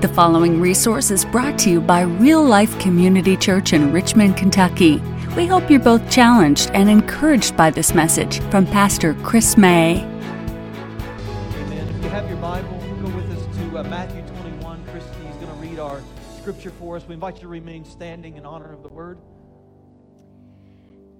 The 0.00 0.08
following 0.08 0.62
resource 0.62 1.10
is 1.10 1.26
brought 1.26 1.58
to 1.58 1.68
you 1.68 1.78
by 1.78 2.00
Real 2.00 2.42
Life 2.42 2.78
Community 2.78 3.36
Church 3.36 3.74
in 3.74 3.92
Richmond, 3.92 4.34
Kentucky. 4.34 4.96
We 5.36 5.46
hope 5.46 5.68
you're 5.68 5.78
both 5.78 6.10
challenged 6.10 6.70
and 6.72 6.88
encouraged 6.88 7.54
by 7.54 7.68
this 7.68 7.94
message 7.94 8.40
from 8.44 8.64
Pastor 8.64 9.12
Chris 9.22 9.58
May. 9.58 10.00
Amen. 10.00 11.86
If 11.86 12.02
you 12.02 12.08
have 12.08 12.26
your 12.30 12.38
Bible, 12.38 12.78
go 13.02 13.14
with 13.14 13.30
us 13.30 13.58
to 13.58 13.78
uh, 13.78 13.82
Matthew 13.82 14.22
21. 14.40 14.82
Christy 14.86 15.26
is 15.26 15.36
going 15.36 15.48
to 15.48 15.68
read 15.68 15.78
our 15.78 16.00
scripture 16.38 16.70
for 16.70 16.96
us. 16.96 17.06
We 17.06 17.12
invite 17.12 17.34
you 17.34 17.42
to 17.42 17.48
remain 17.48 17.84
standing 17.84 18.38
in 18.38 18.46
honor 18.46 18.72
of 18.72 18.82
the 18.82 18.88
word. 18.88 19.18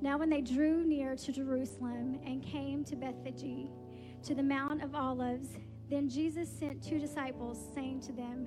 Now, 0.00 0.16
when 0.16 0.30
they 0.30 0.40
drew 0.40 0.86
near 0.86 1.16
to 1.16 1.32
Jerusalem 1.32 2.18
and 2.24 2.42
came 2.42 2.84
to 2.84 2.96
Bethphage, 2.96 3.68
to 4.22 4.34
the 4.34 4.42
Mount 4.42 4.82
of 4.82 4.94
Olives, 4.94 5.50
then 5.90 6.08
Jesus 6.08 6.48
sent 6.48 6.82
two 6.82 6.98
disciples, 6.98 7.58
saying 7.74 8.00
to 8.02 8.12
them, 8.12 8.46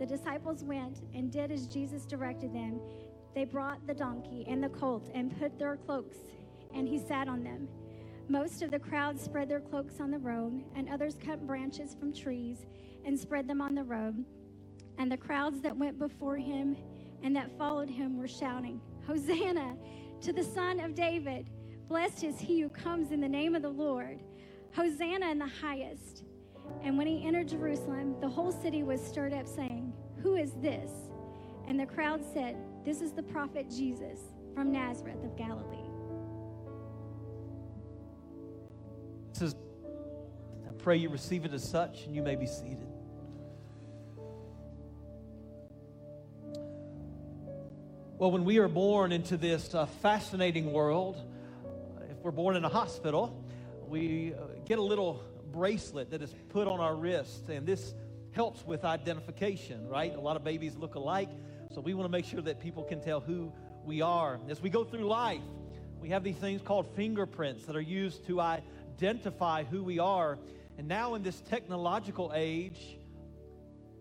The 0.00 0.06
disciples 0.06 0.64
went 0.64 1.02
and 1.14 1.30
did 1.30 1.52
as 1.52 1.66
Jesus 1.66 2.06
directed 2.06 2.54
them. 2.54 2.80
They 3.34 3.44
brought 3.44 3.86
the 3.86 3.92
donkey 3.92 4.46
and 4.48 4.64
the 4.64 4.70
colt 4.70 5.10
and 5.14 5.38
put 5.38 5.58
their 5.58 5.76
cloaks, 5.76 6.16
and 6.74 6.88
he 6.88 6.98
sat 6.98 7.28
on 7.28 7.44
them. 7.44 7.68
Most 8.26 8.62
of 8.62 8.70
the 8.70 8.78
crowd 8.78 9.20
spread 9.20 9.50
their 9.50 9.60
cloaks 9.60 10.00
on 10.00 10.10
the 10.10 10.18
road, 10.18 10.64
and 10.74 10.88
others 10.88 11.18
cut 11.22 11.46
branches 11.46 11.94
from 11.94 12.14
trees 12.14 12.64
and 13.04 13.18
spread 13.18 13.46
them 13.46 13.60
on 13.60 13.74
the 13.74 13.84
road. 13.84 14.24
And 14.96 15.12
the 15.12 15.18
crowds 15.18 15.60
that 15.60 15.76
went 15.76 15.98
before 15.98 16.38
him 16.38 16.78
and 17.22 17.36
that 17.36 17.58
followed 17.58 17.90
him 17.90 18.16
were 18.16 18.26
shouting, 18.26 18.80
Hosanna 19.06 19.76
to 20.22 20.32
the 20.32 20.44
Son 20.44 20.80
of 20.80 20.94
David! 20.94 21.50
Blessed 21.88 22.24
is 22.24 22.38
he 22.38 22.60
who 22.60 22.70
comes 22.70 23.12
in 23.12 23.20
the 23.20 23.28
name 23.28 23.54
of 23.54 23.62
the 23.62 23.68
Lord. 23.68 24.20
Hosanna 24.72 25.30
in 25.30 25.38
the 25.38 25.46
highest. 25.46 26.24
And 26.82 26.96
when 26.96 27.06
he 27.06 27.26
entered 27.26 27.48
Jerusalem, 27.48 28.14
the 28.20 28.28
whole 28.28 28.52
city 28.52 28.82
was 28.82 29.00
stirred 29.04 29.34
up, 29.34 29.46
saying, 29.46 29.79
Who 30.22 30.36
is 30.36 30.52
this? 30.60 30.90
And 31.66 31.78
the 31.78 31.86
crowd 31.86 32.22
said, 32.34 32.56
This 32.84 33.00
is 33.00 33.12
the 33.12 33.22
prophet 33.22 33.70
Jesus 33.70 34.18
from 34.54 34.72
Nazareth 34.72 35.22
of 35.24 35.36
Galilee. 35.36 35.78
This 39.32 39.42
is, 39.42 39.54
I 40.68 40.72
pray 40.78 40.96
you 40.96 41.08
receive 41.08 41.44
it 41.44 41.54
as 41.54 41.66
such, 41.66 42.04
and 42.04 42.14
you 42.14 42.22
may 42.22 42.36
be 42.36 42.46
seated. 42.46 42.86
Well, 48.18 48.30
when 48.30 48.44
we 48.44 48.58
are 48.58 48.68
born 48.68 49.12
into 49.12 49.38
this 49.38 49.74
uh, 49.74 49.86
fascinating 49.86 50.72
world, 50.72 51.16
if 52.10 52.18
we're 52.18 52.32
born 52.32 52.54
in 52.54 52.64
a 52.66 52.68
hospital, 52.68 53.42
we 53.88 54.34
uh, 54.34 54.44
get 54.66 54.78
a 54.78 54.82
little 54.82 55.22
bracelet 55.52 56.10
that 56.10 56.20
is 56.20 56.34
put 56.50 56.68
on 56.68 56.80
our 56.80 56.94
wrist, 56.94 57.48
and 57.48 57.66
this 57.66 57.94
helps 58.32 58.64
with 58.64 58.84
identification, 58.84 59.88
right? 59.88 60.14
A 60.14 60.20
lot 60.20 60.36
of 60.36 60.44
babies 60.44 60.76
look 60.76 60.94
alike, 60.94 61.28
so 61.74 61.80
we 61.80 61.94
want 61.94 62.04
to 62.04 62.10
make 62.10 62.24
sure 62.24 62.40
that 62.42 62.60
people 62.60 62.84
can 62.84 63.00
tell 63.00 63.20
who 63.20 63.52
we 63.84 64.02
are. 64.02 64.38
As 64.48 64.60
we 64.60 64.70
go 64.70 64.84
through 64.84 65.06
life, 65.06 65.40
we 66.00 66.10
have 66.10 66.24
these 66.24 66.36
things 66.36 66.62
called 66.62 66.86
fingerprints 66.94 67.66
that 67.66 67.76
are 67.76 67.80
used 67.80 68.26
to 68.26 68.40
identify 68.40 69.64
who 69.64 69.82
we 69.82 69.98
are. 69.98 70.38
And 70.78 70.88
now, 70.88 71.14
in 71.14 71.22
this 71.22 71.40
technological 71.42 72.32
age, 72.34 72.98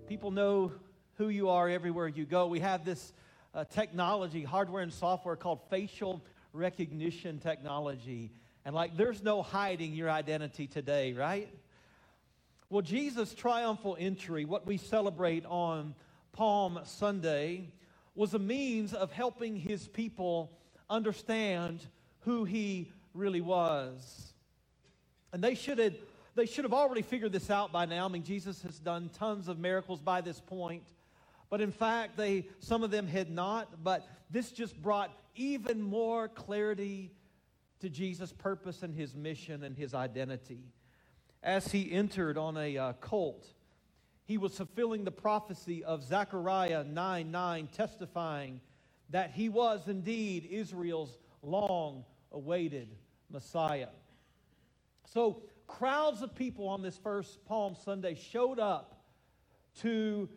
people 0.08 0.32
know 0.32 0.72
who 1.16 1.30
you 1.30 1.50
are 1.50 1.68
everywhere 1.68 2.08
you 2.08 2.26
go. 2.26 2.48
We 2.48 2.62
have 2.62 2.86
this 2.86 3.14
uh, 3.54 3.66
technology, 3.66 4.44
hardware 4.44 4.82
and 4.82 4.94
software 4.94 5.36
called 5.36 5.60
facial 5.70 6.24
recognition 6.54 7.40
technology. 7.40 8.32
And 8.64 8.74
like, 8.76 8.96
there's 8.96 9.24
no 9.24 9.42
hiding 9.42 9.94
your 9.94 10.10
identity 10.10 10.68
today, 10.68 11.14
right? 11.14 11.50
Well, 12.72 12.84
Jesus' 12.84 13.34
triumphal 13.34 13.98
entry, 14.00 14.46
what 14.46 14.68
we 14.68 14.78
celebrate 14.78 15.44
on 15.48 15.96
Palm 16.34 16.80
Sunday, 16.84 17.72
was 18.14 18.36
a 18.36 18.40
means 18.40 18.94
of 18.94 19.12
helping 19.12 19.56
his 19.56 19.88
people 19.88 20.52
understand 20.88 21.88
who 22.20 22.44
he 22.44 22.92
really 23.16 23.42
was. 23.42 24.34
And 25.34 25.44
they 25.44 25.56
should 25.56 25.80
have, 25.80 25.96
they 26.36 26.46
should 26.46 26.64
have 26.64 26.74
already 26.74 27.02
figured 27.02 27.32
this 27.32 27.50
out 27.50 27.72
by 27.72 27.86
now. 27.86 28.06
I 28.06 28.08
mean, 28.08 28.24
Jesus 28.24 28.62
has 28.62 28.78
done 28.78 29.10
tons 29.18 29.48
of 29.48 29.58
miracles 29.58 30.00
by 30.00 30.22
this 30.22 30.40
point. 30.40 30.84
But 31.50 31.62
in 31.62 31.72
fact, 31.72 32.18
they, 32.18 32.46
some 32.60 32.84
of 32.84 32.92
them 32.92 33.08
had 33.08 33.32
not. 33.32 33.84
But 33.84 34.08
this 34.30 34.52
just 34.52 34.80
brought 34.80 35.12
even 35.34 35.82
more 35.82 36.28
clarity 36.28 37.14
to 37.80 37.90
Jesus' 37.90 38.32
purpose 38.32 38.84
and 38.84 38.94
his 38.94 39.16
mission 39.16 39.64
and 39.64 39.76
his 39.76 39.96
identity. 39.96 40.66
As 41.42 41.72
he 41.72 41.92
entered 41.92 42.38
on 42.38 42.58
a 42.58 42.78
uh, 42.78 42.94
colt, 42.94 43.48
he 44.26 44.38
was 44.38 44.56
fulfilling 44.56 45.06
the 45.06 45.12
prophecy 45.12 45.84
of 45.84 46.04
Zechariah 46.04 46.84
9 46.84 47.32
9, 47.32 47.68
testifying 47.76 48.62
that 49.10 49.32
he 49.32 49.50
was 49.50 49.88
indeed 49.88 50.48
Israel's 50.52 51.18
long 51.42 52.06
awaited 52.32 52.96
Messiah. 53.32 53.90
So, 55.06 55.44
crowds 55.66 56.22
of 56.22 56.36
people 56.36 56.68
on 56.68 56.82
this 56.82 56.98
first 56.98 57.44
Palm 57.46 57.76
Sunday 57.84 58.16
showed 58.16 58.60
up 58.60 59.02
to 59.82 60.30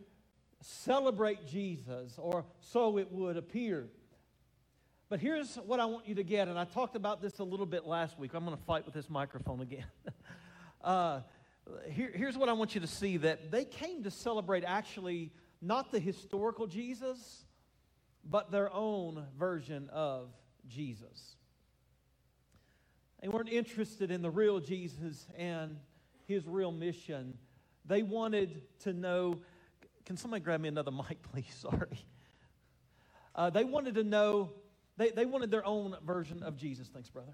celebrate 0.61 1.45
Jesus, 1.45 2.17
or 2.17 2.45
so 2.61 2.97
it 2.97 3.11
would 3.11 3.37
appear. 3.37 3.89
But 5.09 5.19
here's 5.19 5.57
what 5.57 5.79
I 5.79 5.85
want 5.85 6.07
you 6.07 6.15
to 6.15 6.23
get, 6.23 6.47
and 6.47 6.57
I 6.57 6.65
talked 6.65 6.95
about 6.95 7.21
this 7.21 7.37
a 7.39 7.43
little 7.43 7.65
bit 7.65 7.85
last 7.85 8.17
week. 8.17 8.33
I'm 8.33 8.45
going 8.45 8.57
to 8.57 8.63
fight 8.63 8.85
with 8.85 8.95
this 8.95 9.09
microphone 9.09 9.61
again. 9.61 9.85
uh, 10.83 11.21
here, 11.89 12.11
here's 12.13 12.37
what 12.37 12.49
I 12.49 12.53
want 12.53 12.75
you 12.75 12.81
to 12.81 12.87
see 12.87 13.17
that 13.17 13.51
they 13.51 13.65
came 13.65 14.03
to 14.03 14.11
celebrate 14.11 14.63
actually 14.65 15.31
not 15.61 15.91
the 15.91 15.99
historical 15.99 16.67
Jesus, 16.67 17.45
but 18.29 18.51
their 18.51 18.71
own 18.73 19.25
version 19.37 19.89
of 19.91 20.29
Jesus. 20.67 21.35
They 23.21 23.29
weren't 23.29 23.49
interested 23.49 24.11
in 24.11 24.21
the 24.21 24.29
real 24.29 24.59
Jesus 24.59 25.25
and 25.37 25.77
his 26.27 26.45
real 26.45 26.71
mission. 26.71 27.37
They 27.85 28.03
wanted 28.03 28.61
to 28.81 28.91
know. 28.91 29.39
Can 30.05 30.17
somebody 30.17 30.43
grab 30.43 30.59
me 30.59 30.67
another 30.67 30.91
mic, 31.09 31.21
please? 31.31 31.53
Sorry. 31.57 32.05
Uh, 33.35 33.49
they 33.49 33.63
wanted 33.63 33.95
to 33.95 34.03
know, 34.03 34.51
they, 34.97 35.09
they 35.09 35.25
wanted 35.25 35.49
their 35.49 35.65
own 35.65 35.95
version 36.05 36.43
of 36.43 36.57
Jesus. 36.57 36.89
Thanks, 36.89 37.09
brother. 37.09 37.33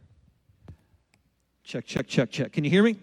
Check, 1.64 1.86
check, 1.86 2.08
check, 2.08 2.31
check. 2.31 2.52
Can 2.54 2.64
you 2.64 2.70
hear 2.70 2.84
me? 2.84 2.98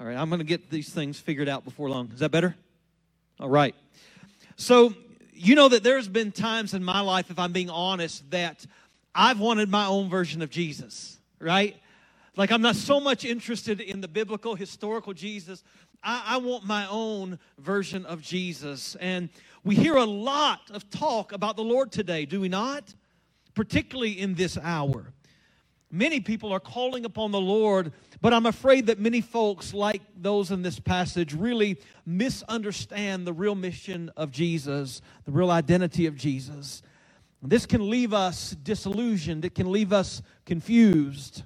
All 0.00 0.06
right, 0.06 0.16
I'm 0.16 0.28
going 0.28 0.40
to 0.40 0.44
get 0.44 0.70
these 0.70 0.88
things 0.88 1.20
figured 1.20 1.48
out 1.48 1.64
before 1.64 1.88
long. 1.88 2.10
Is 2.12 2.18
that 2.18 2.32
better? 2.32 2.56
All 3.38 3.48
right. 3.48 3.76
So, 4.56 4.92
you 5.32 5.54
know 5.54 5.68
that 5.68 5.84
there's 5.84 6.08
been 6.08 6.32
times 6.32 6.74
in 6.74 6.82
my 6.82 7.00
life, 7.00 7.30
if 7.30 7.38
I'm 7.38 7.52
being 7.52 7.70
honest, 7.70 8.28
that 8.32 8.66
I've 9.14 9.38
wanted 9.38 9.68
my 9.68 9.86
own 9.86 10.08
version 10.08 10.42
of 10.42 10.50
Jesus, 10.50 11.18
right? 11.38 11.76
Like, 12.36 12.50
I'm 12.50 12.62
not 12.62 12.74
so 12.74 12.98
much 12.98 13.24
interested 13.24 13.80
in 13.80 14.00
the 14.00 14.08
biblical, 14.08 14.56
historical 14.56 15.12
Jesus. 15.12 15.62
I, 16.02 16.22
I, 16.26 16.36
want 16.38 16.64
my 16.64 16.88
own 16.88 17.38
version 17.58 18.04
of 18.06 18.20
Jesus. 18.20 18.96
And 18.96 19.28
we 19.62 19.76
hear 19.76 19.96
a 19.96 20.04
lot 20.04 20.70
of 20.72 20.90
talk 20.90 21.32
about 21.32 21.56
the 21.56 21.62
Lord 21.62 21.92
today, 21.92 22.26
do 22.26 22.40
we 22.40 22.48
not? 22.48 22.94
Particularly 23.54 24.20
in 24.20 24.34
this 24.34 24.58
hour. 24.58 25.12
Many 25.94 26.18
people 26.18 26.52
are 26.52 26.58
calling 26.58 27.04
upon 27.04 27.30
the 27.30 27.40
Lord, 27.40 27.92
but 28.20 28.34
I'm 28.34 28.46
afraid 28.46 28.86
that 28.86 28.98
many 28.98 29.20
folks, 29.20 29.72
like 29.72 30.02
those 30.16 30.50
in 30.50 30.60
this 30.60 30.80
passage, 30.80 31.32
really 31.32 31.78
misunderstand 32.04 33.24
the 33.24 33.32
real 33.32 33.54
mission 33.54 34.10
of 34.16 34.32
Jesus, 34.32 35.02
the 35.24 35.30
real 35.30 35.52
identity 35.52 36.06
of 36.06 36.16
Jesus. 36.16 36.82
This 37.40 37.64
can 37.64 37.88
leave 37.88 38.12
us 38.12 38.56
disillusioned, 38.60 39.44
it 39.44 39.54
can 39.54 39.70
leave 39.70 39.92
us 39.92 40.20
confused. 40.44 41.44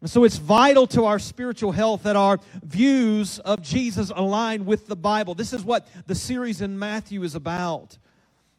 And 0.00 0.08
so 0.08 0.22
it's 0.22 0.36
vital 0.36 0.86
to 0.88 1.06
our 1.06 1.18
spiritual 1.18 1.72
health 1.72 2.04
that 2.04 2.14
our 2.14 2.38
views 2.62 3.40
of 3.40 3.60
Jesus 3.60 4.12
align 4.14 4.66
with 4.66 4.86
the 4.86 4.94
Bible. 4.94 5.34
This 5.34 5.52
is 5.52 5.64
what 5.64 5.88
the 6.06 6.14
series 6.14 6.60
in 6.60 6.78
Matthew 6.78 7.24
is 7.24 7.34
about. 7.34 7.98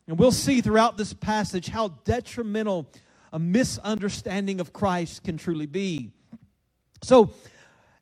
And 0.10 0.20
we'll 0.20 0.34
see 0.34 0.60
throughout 0.60 0.98
this 0.98 1.14
passage 1.14 1.70
how 1.70 1.90
detrimental 2.04 2.86
a 3.32 3.40
misunderstanding 3.40 4.60
of 4.60 4.74
Christ 4.74 5.24
can 5.24 5.38
truly 5.38 5.66
be. 5.66 6.12
So, 7.02 7.32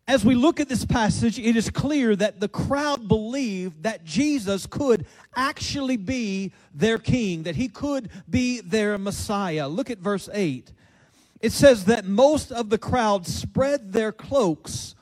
as 0.07 0.23
we 0.23 0.35
look 0.35 0.61
at 0.61 0.69
this 0.69 0.85
passage, 0.85 1.37
it 1.37 1.57
is 1.57 1.69
clear 1.69 2.15
that 2.15 2.39
the 2.39 2.47
crowd 2.47 3.09
believed 3.09 3.83
that 3.83 4.05
Jesus 4.05 4.65
could 4.65 5.05
actually 5.35 5.97
be 5.97 6.53
their 6.73 6.97
king, 6.97 7.43
that 7.43 7.57
he 7.57 7.67
could 7.67 8.09
be 8.29 8.61
their 8.61 8.97
Messiah. 8.97 9.67
Look 9.67 9.89
at 9.89 9.97
verse 9.97 10.29
8. 10.31 10.71
It 11.41 11.51
says 11.51 11.85
that 11.85 12.05
most 12.05 12.53
of 12.53 12.69
the 12.69 12.77
crowd 12.77 13.27
spread 13.27 13.91
their 13.91 14.13
cloaks 14.13 14.95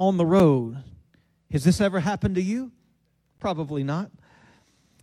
on 0.00 0.16
the 0.16 0.26
road. 0.26 0.82
Has 1.52 1.62
this 1.62 1.80
ever 1.80 2.00
happened 2.00 2.34
to 2.34 2.42
you? 2.42 2.72
Probably 3.38 3.84
not. 3.84 4.10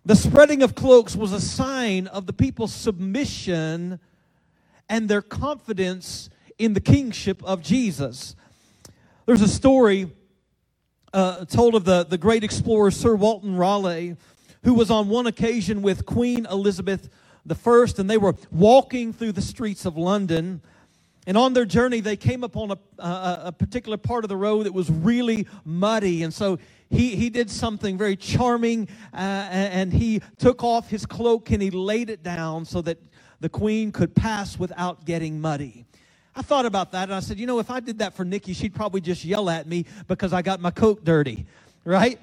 The 0.06 0.16
spreading 0.16 0.62
of 0.62 0.76
cloaks 0.76 1.16
was 1.16 1.32
a 1.32 1.42
sign 1.42 2.08
of 2.08 2.28
the 2.28 2.34
people's 2.34 2.74
submission 2.74 4.00
and 4.90 5.10
their 5.10 5.22
confidence 5.22 6.30
in 6.58 6.74
the 6.74 6.82
kingship 6.82 7.44
of 7.44 7.62
Jesus. 7.62 8.36
There's 9.26 9.42
a 9.42 9.48
story 9.48 10.10
uh, 11.14 11.46
told 11.46 11.76
of 11.76 11.86
the, 11.86 12.04
the 12.04 12.18
great 12.18 12.44
explorer 12.44 12.92
Sir 12.92 13.16
Walter 13.16 13.48
Raleigh, 13.48 14.16
who 14.64 14.74
was 14.74 14.90
on 14.90 15.10
one 15.10 15.28
occasion 15.28 15.82
with 15.82 16.06
Queen 16.06 16.46
Elizabeth 16.46 17.10
I, 17.50 17.86
and 17.98 18.10
they 18.10 18.18
were 18.18 18.36
walking 18.52 19.14
through 19.14 19.32
the 19.34 19.42
streets 19.42 19.86
of 19.86 19.98
London. 19.98 20.62
And 21.26 21.38
on 21.38 21.54
their 21.54 21.66
journey, 21.66 22.00
they 22.00 22.16
came 22.16 22.44
upon 22.44 22.72
a, 22.72 22.78
a, 23.02 23.42
a 23.46 23.52
particular 23.52 23.98
part 23.98 24.24
of 24.24 24.30
the 24.30 24.38
road 24.38 24.66
that 24.66 24.74
was 24.74 24.90
really 24.90 25.48
muddy. 25.66 26.24
And 26.24 26.34
so 26.34 26.58
he, 26.90 27.16
he 27.16 27.30
did 27.30 27.50
something 27.50 27.98
very 27.98 28.16
charming, 28.16 28.88
uh, 29.14 29.18
and 29.18 29.92
he 29.92 30.22
took 30.38 30.64
off 30.64 30.90
his 30.90 31.06
cloak 31.06 31.52
and 31.52 31.62
he 31.62 31.70
laid 31.70 32.10
it 32.10 32.24
down 32.24 32.66
so 32.66 32.82
that 32.82 32.98
the 33.40 33.50
queen 33.50 33.92
could 33.92 34.16
pass 34.16 34.58
without 34.58 35.06
getting 35.06 35.40
muddy. 35.40 35.86
I 36.36 36.42
thought 36.42 36.66
about 36.66 36.92
that 36.92 37.04
and 37.04 37.14
I 37.14 37.20
said, 37.20 37.40
you 37.40 37.48
know, 37.48 37.60
if 37.60 37.72
I 37.72 37.80
did 37.80 38.00
that 38.00 38.14
for 38.14 38.24
Nikki, 38.24 38.54
she'd 38.54 38.76
probably 38.76 39.02
just 39.02 39.26
yell 39.26 39.50
at 39.50 39.68
me 39.68 39.86
because 40.08 40.34
I 40.34 40.42
got 40.42 40.60
my 40.60 40.72
coat 40.72 41.04
dirty, 41.04 41.46
right? 41.84 42.20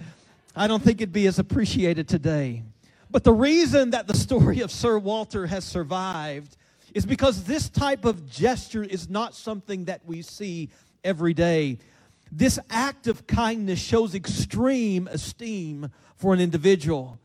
I 0.55 0.69
don't 0.69 0.82
think 0.82 1.00
it'd 1.00 1.12
be 1.12 1.26
as 1.26 1.38
appreciated 1.38 2.08
today. 2.08 2.62
But 3.11 3.25
the 3.25 3.32
reason 3.32 3.90
that 3.90 4.06
the 4.06 4.16
story 4.16 4.61
of 4.61 4.70
Sir 4.70 4.99
Walter 4.99 5.46
has 5.46 5.64
survived 5.64 6.56
is 6.94 7.05
because 7.05 7.44
this 7.44 7.69
type 7.69 8.05
of 8.05 8.31
gesture 8.31 8.84
is 8.84 9.08
not 9.08 9.34
something 9.34 9.87
that 9.87 10.00
we 10.06 10.22
see 10.22 10.70
every 11.02 11.34
day. 11.34 11.78
This 12.31 12.58
act 12.70 13.06
of 13.08 13.26
kindness 13.26 13.81
shows 13.81 14.14
extreme 14.14 15.08
esteem 15.08 15.90
for 16.16 16.34
an 16.34 16.40
individual. 16.40 17.19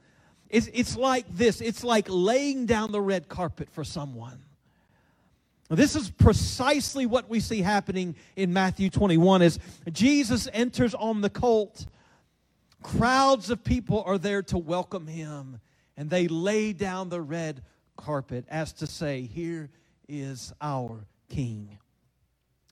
It's, 0.50 0.68
it's 0.74 0.98
like 0.98 1.26
this 1.30 1.62
it's 1.62 1.84
like 1.84 2.08
laying 2.10 2.66
down 2.66 2.92
the 2.92 3.02
red 3.02 3.30
carpet 3.30 3.70
for 3.72 3.84
someone. 3.84 4.40
This 5.70 5.96
is 5.96 6.10
precisely 6.10 7.06
what 7.06 7.30
we 7.30 7.40
see 7.40 7.62
happening 7.62 8.16
in 8.36 8.52
Matthew 8.52 8.90
21 8.90 9.44
as 9.44 9.60
Jesus 9.92 10.48
enters 10.52 10.96
on 10.96 11.22
the 11.22 11.30
colt. 11.30 11.86
Crowds 12.82 13.52
of 13.52 13.64
people 13.64 14.02
are 14.08 14.18
there 14.18 14.42
to 14.44 14.58
welcome 14.58 15.06
him, 15.06 15.60
and 15.96 16.10
they 16.10 16.28
lay 16.28 16.74
down 16.74 17.10
the 17.10 17.22
red 17.22 17.62
carpet 17.98 18.46
as 18.50 18.74
to 18.74 18.88
say, 18.88 19.22
Here 19.22 19.70
is 20.08 20.54
our 20.60 21.06
king. 21.30 21.78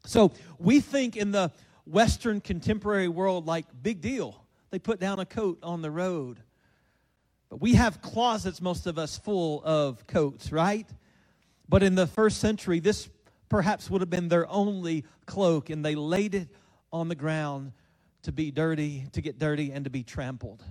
So 0.06 0.32
we 0.58 0.80
think 0.80 1.16
in 1.16 1.32
the 1.32 1.52
Western 1.86 2.42
contemporary 2.42 3.10
world, 3.10 3.46
like, 3.46 3.66
big 3.84 4.02
deal. 4.02 4.44
They 4.72 4.80
put 4.80 5.00
down 5.00 5.20
a 5.20 5.26
coat 5.26 5.60
on 5.62 5.82
the 5.82 5.92
road. 5.92 6.40
But 7.50 7.62
we 7.62 7.76
have 7.76 8.02
closets, 8.02 8.62
most 8.62 8.88
of 8.88 8.98
us, 8.98 9.18
full 9.18 9.64
of 9.64 10.06
coats, 10.08 10.52
right? 10.52 10.88
But 11.70 11.84
in 11.84 11.96
the 11.96 12.08
first 12.08 12.40
century, 12.40 12.80
this 12.80 13.10
perhaps 13.50 13.90
would 13.90 14.02
have 14.02 14.10
been 14.10 14.28
their 14.28 14.50
only 14.50 15.06
cloak, 15.26 15.70
and 15.70 15.84
they 15.84 15.96
laid 15.96 16.36
it 16.36 16.50
on 16.92 17.08
the 17.08 17.16
ground 17.16 17.72
to 18.24 18.32
be 18.32 18.52
dirty, 18.52 19.06
to 19.14 19.22
get 19.22 19.40
dirty, 19.40 19.72
and 19.72 19.86
to 19.86 19.90
be 19.90 20.04
trampled. 20.04 20.64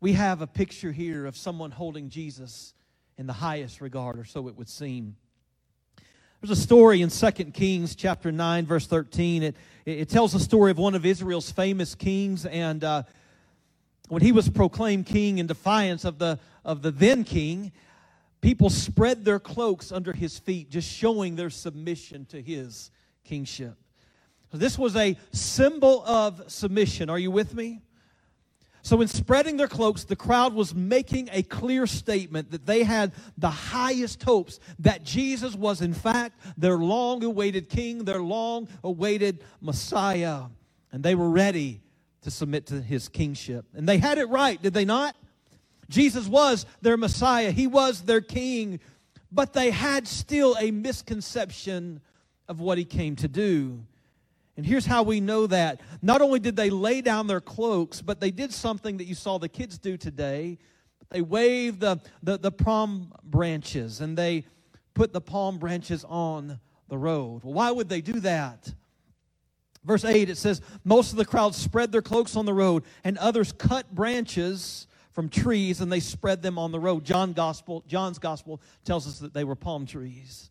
We 0.00 0.12
have 0.14 0.42
a 0.42 0.46
picture 0.46 0.92
here 0.92 1.26
of 1.26 1.36
someone 1.36 1.70
holding 1.70 2.08
Jesus 2.10 2.74
in 3.16 3.26
the 3.26 3.32
highest 3.32 3.80
regard, 3.80 4.18
or 4.18 4.24
so 4.24 4.48
it 4.48 4.56
would 4.56 4.68
seem. 4.68 5.16
There's 6.40 6.58
a 6.58 6.60
story 6.60 7.00
in 7.00 7.08
2 7.08 7.30
Kings 7.52 7.94
chapter 7.94 8.30
9, 8.30 8.66
verse 8.66 8.86
13. 8.86 9.42
It, 9.42 9.56
it 9.86 10.08
tells 10.10 10.32
the 10.32 10.40
story 10.40 10.70
of 10.70 10.76
one 10.78 10.94
of 10.94 11.06
Israel's 11.06 11.50
famous 11.50 11.94
kings, 11.94 12.44
and 12.44 12.84
uh, 12.84 13.04
when 14.08 14.22
he 14.22 14.32
was 14.32 14.48
proclaimed 14.48 15.06
king 15.06 15.38
in 15.38 15.46
defiance 15.46 16.04
of 16.04 16.18
the, 16.18 16.38
of 16.64 16.82
the 16.82 16.90
then 16.90 17.24
king, 17.24 17.72
people 18.40 18.68
spread 18.68 19.24
their 19.24 19.38
cloaks 19.38 19.90
under 19.90 20.12
his 20.12 20.38
feet, 20.38 20.70
just 20.70 20.90
showing 20.90 21.36
their 21.36 21.50
submission 21.50 22.26
to 22.26 22.40
his 22.40 22.90
kingship. 23.24 23.76
So 24.52 24.58
this 24.58 24.78
was 24.78 24.94
a 24.96 25.16
symbol 25.32 26.04
of 26.04 26.44
submission. 26.48 27.08
Are 27.10 27.18
you 27.18 27.30
with 27.30 27.54
me? 27.54 27.80
So, 28.82 29.00
in 29.00 29.08
spreading 29.08 29.56
their 29.56 29.66
cloaks, 29.66 30.04
the 30.04 30.14
crowd 30.14 30.52
was 30.52 30.74
making 30.74 31.30
a 31.32 31.42
clear 31.42 31.86
statement 31.86 32.50
that 32.50 32.66
they 32.66 32.82
had 32.82 33.12
the 33.38 33.48
highest 33.48 34.22
hopes 34.22 34.60
that 34.80 35.02
Jesus 35.02 35.54
was, 35.54 35.80
in 35.80 35.94
fact, 35.94 36.38
their 36.58 36.76
long 36.76 37.24
awaited 37.24 37.70
king, 37.70 38.04
their 38.04 38.20
long 38.20 38.68
awaited 38.84 39.42
Messiah. 39.62 40.42
And 40.92 41.02
they 41.02 41.14
were 41.14 41.30
ready 41.30 41.80
to 42.24 42.30
submit 42.30 42.66
to 42.66 42.82
his 42.82 43.08
kingship. 43.08 43.64
And 43.74 43.88
they 43.88 43.98
had 43.98 44.18
it 44.18 44.28
right, 44.28 44.60
did 44.60 44.74
they 44.74 44.84
not? 44.84 45.16
Jesus 45.88 46.26
was 46.26 46.66
their 46.82 46.96
Messiah, 46.96 47.50
he 47.50 47.66
was 47.66 48.02
their 48.02 48.20
king, 48.20 48.80
but 49.30 49.52
they 49.52 49.70
had 49.70 50.08
still 50.08 50.56
a 50.58 50.70
misconception 50.70 52.00
of 52.48 52.60
what 52.60 52.78
he 52.78 52.84
came 52.84 53.16
to 53.16 53.28
do. 53.28 53.84
And 54.56 54.64
here's 54.64 54.86
how 54.86 55.02
we 55.02 55.20
know 55.20 55.46
that. 55.48 55.80
Not 56.00 56.22
only 56.22 56.38
did 56.38 56.56
they 56.56 56.70
lay 56.70 57.00
down 57.00 57.26
their 57.26 57.40
cloaks, 57.40 58.00
but 58.00 58.20
they 58.20 58.30
did 58.30 58.52
something 58.52 58.98
that 58.98 59.04
you 59.04 59.14
saw 59.14 59.38
the 59.38 59.48
kids 59.48 59.78
do 59.78 59.96
today. 59.96 60.58
They 61.10 61.22
waved 61.22 61.80
the, 61.80 62.00
the, 62.22 62.38
the 62.38 62.52
palm 62.52 63.12
branches 63.24 64.00
and 64.00 64.16
they 64.16 64.44
put 64.94 65.12
the 65.12 65.20
palm 65.20 65.58
branches 65.58 66.04
on 66.08 66.60
the 66.88 66.96
road. 66.96 67.42
Well, 67.42 67.54
why 67.54 67.70
would 67.70 67.88
they 67.88 68.00
do 68.00 68.20
that? 68.20 68.72
Verse 69.84 70.04
8, 70.04 70.30
it 70.30 70.36
says, 70.36 70.60
Most 70.84 71.12
of 71.12 71.18
the 71.18 71.24
crowd 71.24 71.54
spread 71.54 71.92
their 71.92 72.02
cloaks 72.02 72.36
on 72.36 72.46
the 72.46 72.54
road, 72.54 72.84
and 73.04 73.18
others 73.18 73.52
cut 73.52 73.94
branches 73.94 74.86
from 75.14 75.28
trees 75.28 75.80
and 75.80 75.90
they 75.90 76.00
spread 76.00 76.42
them 76.42 76.58
on 76.58 76.72
the 76.72 76.80
road. 76.80 77.04
John 77.04 77.32
gospel, 77.32 77.84
John's 77.86 78.18
gospel 78.18 78.60
tells 78.84 79.06
us 79.06 79.20
that 79.20 79.32
they 79.32 79.44
were 79.44 79.54
palm 79.54 79.86
trees. 79.86 80.50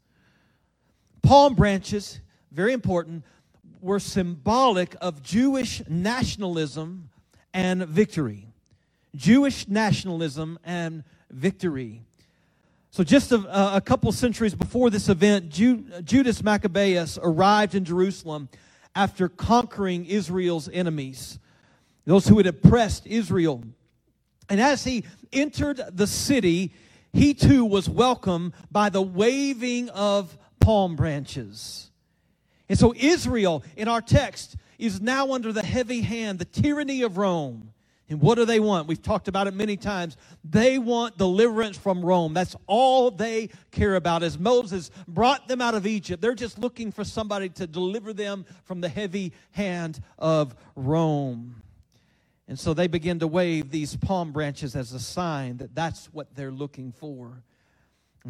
Palm 1.21 1.53
branches, 1.53 2.19
very 2.51 2.71
important, 2.71 3.25
were 3.81 3.99
symbolic 3.99 4.95
of 5.01 5.21
Jewish 5.21 5.81
nationalism 5.89 7.09
and 7.53 7.85
victory. 7.85 8.47
Jewish 9.15 9.67
nationalism 9.67 10.57
and 10.63 11.03
victory. 11.29 12.01
So, 12.89 13.03
just 13.03 13.31
a, 13.31 13.75
a 13.75 13.81
couple 13.81 14.11
centuries 14.11 14.55
before 14.55 14.89
this 14.89 15.09
event, 15.09 15.49
Judas 15.49 16.43
Maccabeus 16.43 17.19
arrived 17.21 17.75
in 17.75 17.83
Jerusalem 17.83 18.49
after 18.95 19.27
conquering 19.27 20.05
Israel's 20.05 20.69
enemies, 20.69 21.39
those 22.05 22.27
who 22.27 22.37
had 22.37 22.47
oppressed 22.47 23.07
Israel. 23.07 23.63
And 24.49 24.61
as 24.61 24.83
he 24.83 25.03
entered 25.31 25.81
the 25.91 26.07
city, 26.07 26.73
he 27.11 27.33
too 27.33 27.65
was 27.65 27.89
welcomed 27.89 28.53
by 28.71 28.89
the 28.89 29.01
waving 29.01 29.89
of 29.89 30.37
palm 30.59 30.95
branches. 30.95 31.91
And 32.69 32.77
so 32.77 32.93
Israel, 32.95 33.63
in 33.75 33.87
our 33.87 34.01
text, 34.01 34.55
is 34.77 35.01
now 35.01 35.33
under 35.33 35.51
the 35.51 35.63
heavy 35.63 36.01
hand, 36.01 36.39
the 36.39 36.45
tyranny 36.45 37.01
of 37.01 37.17
Rome. 37.17 37.72
And 38.13 38.21
what 38.21 38.35
do 38.35 38.45
they 38.45 38.59
want? 38.59 38.87
We've 38.87 39.01
talked 39.01 39.27
about 39.27 39.47
it 39.47 39.55
many 39.55 39.75
times. 39.75 40.17
They 40.43 40.77
want 40.77 41.17
deliverance 41.17 41.79
from 41.79 42.05
Rome. 42.05 42.35
That's 42.35 42.55
all 42.67 43.09
they 43.09 43.49
care 43.71 43.95
about. 43.95 44.21
As 44.21 44.37
Moses 44.37 44.91
brought 45.07 45.47
them 45.47 45.61
out 45.61 45.73
of 45.73 45.87
Egypt, 45.87 46.21
they're 46.21 46.35
just 46.35 46.59
looking 46.59 46.91
for 46.91 47.03
somebody 47.03 47.49
to 47.49 47.65
deliver 47.65 48.13
them 48.13 48.45
from 48.65 48.81
the 48.81 48.87
heavy 48.87 49.33
hand 49.49 49.99
of 50.19 50.55
Rome. 50.75 51.63
And 52.47 52.59
so 52.59 52.75
they 52.75 52.85
begin 52.85 53.17
to 53.17 53.25
wave 53.25 53.71
these 53.71 53.95
palm 53.95 54.31
branches 54.31 54.75
as 54.75 54.93
a 54.93 54.99
sign 54.99 55.57
that 55.57 55.73
that's 55.73 56.05
what 56.13 56.35
they're 56.35 56.51
looking 56.51 56.91
for. 56.91 57.41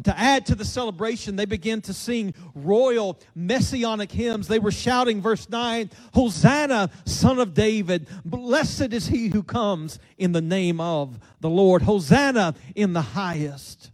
To 0.02 0.18
add 0.18 0.46
to 0.46 0.56
the 0.56 0.64
celebration, 0.64 1.36
they 1.36 1.44
began 1.44 1.80
to 1.82 1.92
sing 1.92 2.34
royal 2.52 3.20
messianic 3.36 4.10
hymns. 4.10 4.48
They 4.48 4.58
were 4.58 4.72
shouting, 4.72 5.22
verse 5.22 5.48
9, 5.48 5.88
Hosanna, 6.14 6.90
son 7.04 7.38
of 7.38 7.54
David. 7.54 8.08
Blessed 8.24 8.92
is 8.92 9.06
he 9.06 9.28
who 9.28 9.44
comes 9.44 10.00
in 10.18 10.32
the 10.32 10.40
name 10.40 10.80
of 10.80 11.20
the 11.38 11.48
Lord. 11.48 11.82
Hosanna 11.82 12.56
in 12.74 12.92
the 12.92 13.02
highest. 13.02 13.92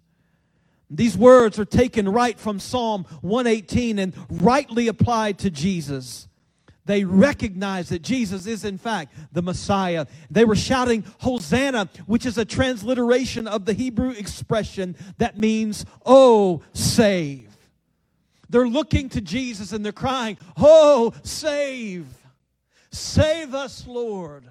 These 0.88 1.19
words 1.19 1.59
are 1.59 1.66
taken 1.66 2.09
right 2.09 2.38
from 2.38 2.61
Psalm 2.61 3.04
118 3.21 3.99
and 3.99 4.14
rightly 4.30 4.88
applied 4.88 5.38
to 5.40 5.50
Jesus. 5.50 6.28
They 6.90 7.04
recognized 7.04 7.90
that 7.90 8.02
Jesus 8.02 8.49
is, 8.49 8.64
in 8.64 8.76
fact, 8.76 9.14
the 9.30 9.42
Messiah. 9.42 10.06
They 10.28 10.44
were 10.44 10.56
shouting, 10.56 11.04
Hosanna, 11.20 11.88
which 12.06 12.26
is 12.26 12.37
a 12.37 12.44
transliteration 12.44 13.47
of 13.47 13.64
the 13.64 13.75
Hebrew 13.75 14.11
expression 14.11 14.97
that 15.18 15.38
means, 15.38 15.87
Oh, 16.04 16.62
save. 16.73 17.56
They're 18.49 18.66
looking 18.66 19.09
to 19.11 19.20
Jesus 19.20 19.70
and 19.70 19.85
they're 19.85 19.92
crying, 19.92 20.37
Oh, 20.56 21.14
save! 21.23 22.09
Save 22.90 23.54
us, 23.54 23.87
Lord. 23.87 24.42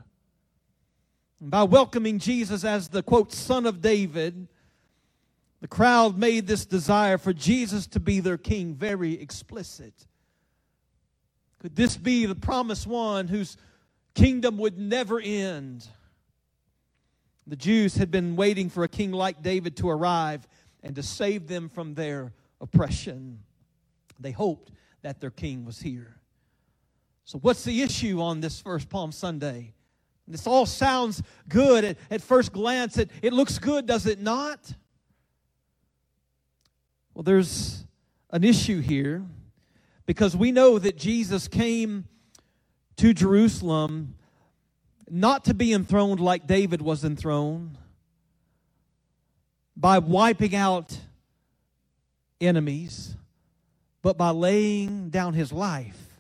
And 1.42 1.52
by 1.52 1.64
welcoming 1.64 2.20
Jesus 2.20 2.64
as 2.64 2.88
the 2.88 3.04
quote, 3.04 3.34
Son 3.34 3.66
of 3.66 3.82
David, 3.82 4.48
the 5.60 5.68
crowd 5.68 6.18
made 6.18 6.48
this 6.48 6.66
desire 6.66 7.18
for 7.18 7.34
Jesus 7.34 7.86
to 7.88 8.00
be 8.00 8.22
their 8.22 8.38
king 8.38 8.76
very 8.76 9.20
explicit. 9.22 10.08
Could 11.60 11.76
this 11.76 11.98
be 11.98 12.26
the 12.26 12.36
promised 12.36 12.88
one 12.88 13.28
whose 13.28 13.58
kingdom 14.16 14.58
would 14.58 14.78
never 14.78 15.20
end? 15.20 15.88
The 17.46 17.58
Jews 17.58 17.96
had 17.96 18.12
been 18.12 18.36
waiting 18.36 18.70
for 18.70 18.84
a 18.84 18.88
king 18.88 19.12
like 19.12 19.44
David 19.44 19.76
to 19.78 19.90
arrive 19.90 20.48
and 20.84 20.96
to 20.96 21.04
save 21.04 21.48
them 21.48 21.68
from 21.68 21.96
their 21.96 22.34
oppression. 22.62 23.40
They 24.20 24.32
hoped 24.32 24.72
that 25.02 25.20
their 25.20 25.32
king 25.32 25.66
was 25.66 25.80
here. 25.80 26.16
So, 27.26 27.40
what's 27.40 27.64
the 27.64 27.82
issue 27.82 28.22
on 28.22 28.40
this 28.40 28.62
first 28.62 28.90
Palm 28.90 29.12
Sunday? 29.12 29.74
This 30.28 30.46
all 30.46 30.66
sounds 30.66 31.24
good 31.48 31.84
at, 31.84 31.98
at 32.12 32.22
first 32.22 32.54
glance. 32.54 32.98
It, 32.98 33.10
it 33.22 33.34
looks 33.34 33.58
good, 33.58 33.88
does 33.88 34.06
it 34.06 34.22
not? 34.22 34.74
Well, 37.14 37.24
there's 37.24 37.84
an 38.30 38.44
issue 38.44 38.80
here 38.80 39.26
because 40.10 40.36
we 40.36 40.52
know 40.52 40.80
that 40.80 40.98
Jesus 40.98 41.48
came 41.48 42.06
to 42.96 43.14
Jerusalem 43.14 44.16
not 45.08 45.46
to 45.46 45.54
be 45.54 45.72
enthroned 45.72 46.20
like 46.20 46.48
David 46.48 46.82
was 46.82 47.04
enthroned 47.06 47.78
by 49.78 50.00
wiping 50.00 50.56
out 50.56 50.98
enemies, 52.42 53.18
but 54.02 54.18
by 54.18 54.32
laying 54.32 55.12
down 55.12 55.36
his 55.36 55.54
life, 55.54 56.20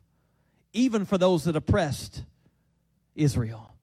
even 0.71 1.03
for 1.03 1.17
those 1.17 1.45
that 1.45 1.55
oppressed 1.55 2.21
Israel. 3.15 3.73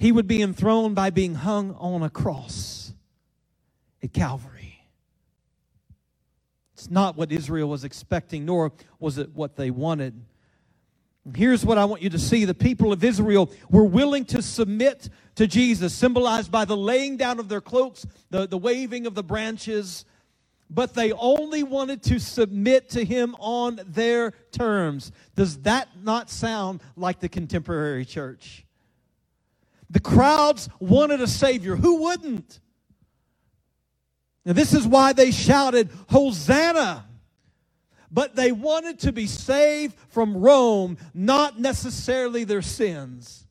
He 0.00 0.10
would 0.10 0.26
be 0.26 0.42
enthroned 0.42 0.96
by 0.96 1.10
being 1.10 1.36
hung 1.36 1.76
on 1.76 2.02
a 2.02 2.10
cross 2.10 2.92
at 4.02 4.12
Calvary. 4.12 4.77
It's 6.78 6.88
not 6.88 7.16
what 7.16 7.32
Israel 7.32 7.68
was 7.68 7.82
expecting, 7.82 8.44
nor 8.44 8.70
was 9.00 9.18
it 9.18 9.34
what 9.34 9.56
they 9.56 9.68
wanted. 9.72 10.14
Here's 11.34 11.66
what 11.66 11.76
I 11.76 11.84
want 11.84 12.02
you 12.02 12.10
to 12.10 12.20
see 12.20 12.44
the 12.44 12.54
people 12.54 12.92
of 12.92 13.02
Israel 13.02 13.50
were 13.68 13.82
willing 13.82 14.24
to 14.26 14.40
submit 14.40 15.08
to 15.34 15.48
Jesus, 15.48 15.92
symbolized 15.92 16.52
by 16.52 16.64
the 16.64 16.76
laying 16.76 17.16
down 17.16 17.40
of 17.40 17.48
their 17.48 17.60
cloaks, 17.60 18.06
the, 18.30 18.46
the 18.46 18.56
waving 18.56 19.08
of 19.08 19.16
the 19.16 19.24
branches, 19.24 20.04
but 20.70 20.94
they 20.94 21.10
only 21.10 21.64
wanted 21.64 22.00
to 22.04 22.20
submit 22.20 22.90
to 22.90 23.04
him 23.04 23.34
on 23.40 23.80
their 23.84 24.30
terms. 24.52 25.10
Does 25.34 25.58
that 25.62 25.88
not 26.04 26.30
sound 26.30 26.80
like 26.94 27.18
the 27.18 27.28
contemporary 27.28 28.04
church? 28.04 28.64
The 29.90 30.00
crowds 30.00 30.68
wanted 30.78 31.20
a 31.22 31.26
Savior. 31.26 31.74
Who 31.74 32.02
wouldn't? 32.02 32.60
Now, 34.48 34.54
this 34.54 34.72
is 34.72 34.86
why 34.86 35.12
they 35.12 35.30
shouted, 35.30 35.90
Hosanna! 36.08 37.04
But 38.10 38.34
they 38.34 38.50
wanted 38.50 39.00
to 39.00 39.12
be 39.12 39.26
saved 39.26 39.94
from 40.08 40.38
Rome, 40.38 40.96
not 41.12 41.60
necessarily 41.60 42.44
their 42.44 42.62
sins. 42.62 43.46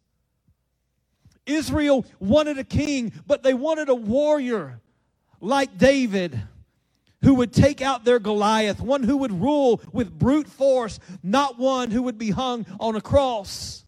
Israel 1.46 2.04
wanted 2.20 2.58
a 2.58 2.64
king, 2.64 3.14
but 3.28 3.44
they 3.44 3.54
wanted 3.54 3.90
a 3.90 3.96
warrior 3.96 4.82
like 5.40 5.78
David 5.78 6.42
who 7.22 7.36
would 7.36 7.54
take 7.54 7.80
out 7.80 8.04
their 8.04 8.18
Goliath, 8.18 8.82
one 8.82 9.04
who 9.04 9.18
would 9.18 9.40
rule 9.40 9.80
with 9.94 10.18
brute 10.18 10.48
force, 10.48 11.00
not 11.22 11.60
one 11.60 11.92
who 11.92 12.02
would 12.02 12.18
be 12.18 12.32
hung 12.32 12.66
on 12.80 12.96
a 12.96 13.02
cross. 13.02 13.86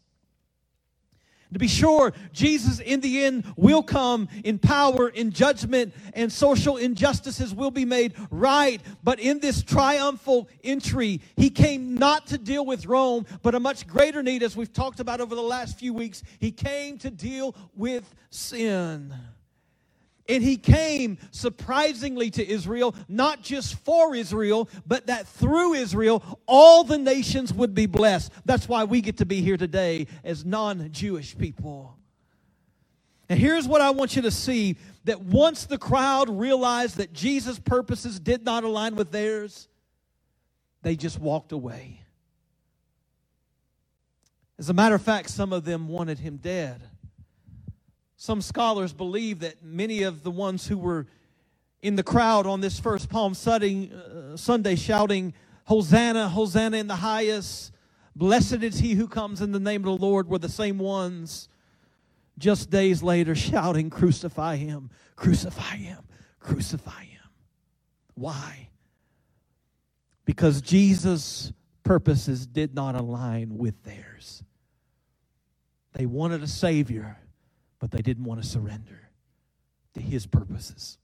To 1.53 1.59
be 1.59 1.67
sure, 1.67 2.13
Jesus 2.31 2.79
in 2.79 3.01
the 3.01 3.23
end 3.23 3.43
will 3.55 3.81
come 3.81 4.29
in 4.43 4.59
power, 4.59 5.09
in 5.09 5.31
judgment, 5.31 5.95
and 6.13 6.31
social 6.31 6.77
injustices 6.77 7.55
will 7.55 7.71
be 7.71 7.85
made 7.85 8.13
right. 8.29 8.79
But 9.03 9.19
in 9.19 9.39
this 9.39 9.63
triumphal 9.63 10.47
entry, 10.63 11.21
he 11.35 11.49
came 11.49 11.95
not 11.95 12.27
to 12.27 12.37
deal 12.37 12.65
with 12.65 12.85
Rome, 12.85 13.25
but 13.41 13.55
a 13.55 13.59
much 13.59 13.87
greater 13.87 14.21
need, 14.21 14.43
as 14.43 14.55
we've 14.55 14.71
talked 14.71 14.99
about 14.99 15.21
over 15.21 15.33
the 15.33 15.41
last 15.41 15.79
few 15.79 15.91
weeks. 15.93 16.21
He 16.39 16.51
came 16.51 16.99
to 16.99 17.09
deal 17.09 17.55
with 17.75 18.13
sin. 18.29 19.13
And 20.29 20.43
he 20.43 20.57
came 20.57 21.17
surprisingly 21.31 22.29
to 22.31 22.47
Israel, 22.47 22.93
not 23.07 23.41
just 23.41 23.73
for 23.79 24.13
Israel, 24.13 24.69
but 24.85 25.07
that 25.07 25.27
through 25.27 25.73
Israel, 25.73 26.23
all 26.45 26.83
the 26.83 26.99
nations 26.99 27.51
would 27.51 27.73
be 27.73 27.87
blessed. 27.87 28.31
That's 28.45 28.69
why 28.69 28.83
we 28.83 29.01
get 29.01 29.17
to 29.17 29.25
be 29.25 29.41
here 29.41 29.57
today 29.57 30.05
as 30.23 30.45
non 30.45 30.91
Jewish 30.91 31.35
people. 31.35 31.97
And 33.27 33.39
here's 33.39 33.67
what 33.67 33.81
I 33.81 33.89
want 33.89 34.15
you 34.15 34.21
to 34.23 34.31
see 34.31 34.77
that 35.05 35.21
once 35.21 35.65
the 35.65 35.79
crowd 35.79 36.29
realized 36.29 36.97
that 36.97 37.11
Jesus' 37.11 37.57
purposes 37.57 38.19
did 38.19 38.45
not 38.45 38.63
align 38.63 38.95
with 38.95 39.11
theirs, 39.11 39.67
they 40.83 40.95
just 40.95 41.19
walked 41.19 41.51
away. 41.51 42.01
As 44.59 44.69
a 44.69 44.73
matter 44.73 44.95
of 44.95 45.01
fact, 45.01 45.29
some 45.31 45.53
of 45.53 45.65
them 45.65 45.87
wanted 45.87 46.19
him 46.19 46.37
dead. 46.37 46.81
Some 48.21 48.41
scholars 48.41 48.91
believe 48.91 49.39
that 49.39 49.63
many 49.63 50.03
of 50.03 50.23
the 50.23 50.29
ones 50.29 50.67
who 50.67 50.77
were 50.77 51.07
in 51.81 51.95
the 51.95 52.03
crowd 52.03 52.45
on 52.45 52.59
this 52.59 52.77
first 52.77 53.09
Palm 53.09 53.31
uh, 53.31 54.35
Sunday 54.35 54.75
shouting, 54.75 55.33
Hosanna, 55.63 56.27
Hosanna 56.27 56.75
in 56.75 56.87
the 56.87 56.97
highest, 56.97 57.71
blessed 58.17 58.61
is 58.61 58.79
he 58.79 58.95
who 58.95 59.07
comes 59.07 59.39
in 59.39 59.53
the 59.53 59.59
name 59.59 59.87
of 59.87 59.97
the 59.97 60.05
Lord, 60.05 60.27
were 60.27 60.37
the 60.37 60.49
same 60.49 60.79
ones 60.79 61.47
just 62.37 62.69
days 62.69 63.01
later 63.01 63.35
shouting, 63.35 63.89
Crucify 63.89 64.57
him, 64.57 64.89
crucify 65.15 65.77
him, 65.77 66.03
crucify 66.41 67.05
him. 67.05 67.29
Why? 68.15 68.67
Because 70.25 70.59
Jesus' 70.59 71.53
purposes 71.83 72.45
did 72.45 72.75
not 72.75 72.95
align 72.95 73.57
with 73.57 73.81
theirs. 73.85 74.43
They 75.93 76.05
wanted 76.05 76.43
a 76.43 76.47
Savior 76.47 77.17
but 77.79 77.91
they 77.91 78.01
didn't 78.01 78.25
want 78.25 78.41
to 78.41 78.47
surrender 78.47 79.09
to 79.93 80.01
his 80.01 80.25
purposes. 80.25 80.97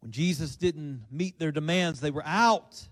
When 0.00 0.10
Jesus 0.10 0.56
didn't 0.56 1.04
meet 1.10 1.38
their 1.38 1.52
demands, 1.52 2.00
they 2.00 2.10
were 2.10 2.26
out. 2.26 2.88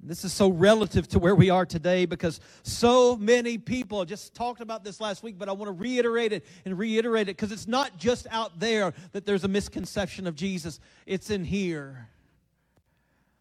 This 0.00 0.22
is 0.22 0.32
so 0.34 0.50
relative 0.50 1.08
to 1.08 1.18
where 1.18 1.34
we 1.34 1.48
are 1.48 1.64
today 1.64 2.04
because 2.04 2.38
so 2.62 3.16
many 3.16 3.56
people 3.56 4.04
just 4.04 4.34
talked 4.34 4.60
about 4.60 4.84
this 4.84 5.00
last 5.00 5.22
week, 5.22 5.36
but 5.38 5.48
I 5.48 5.52
want 5.52 5.68
to 5.68 5.72
reiterate 5.72 6.32
it 6.32 6.44
and 6.66 6.78
reiterate 6.78 7.22
it 7.22 7.36
because 7.36 7.50
it's 7.50 7.66
not 7.66 7.96
just 7.96 8.26
out 8.30 8.60
there 8.60 8.92
that 9.12 9.24
there's 9.24 9.44
a 9.44 9.48
misconception 9.48 10.26
of 10.26 10.36
Jesus, 10.36 10.78
it's 11.06 11.30
in 11.30 11.42
here. 11.42 12.08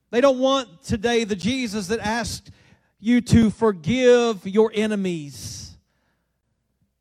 They 0.10 0.22
don't 0.22 0.40
want 0.40 0.84
today 0.84 1.26
the 1.26 1.36
Jesus 1.36 1.88
that 1.88 2.00
asked 2.00 2.50
you 3.00 3.20
to 3.20 3.50
forgive 3.50 4.48
your 4.48 4.72
enemies 4.74 5.53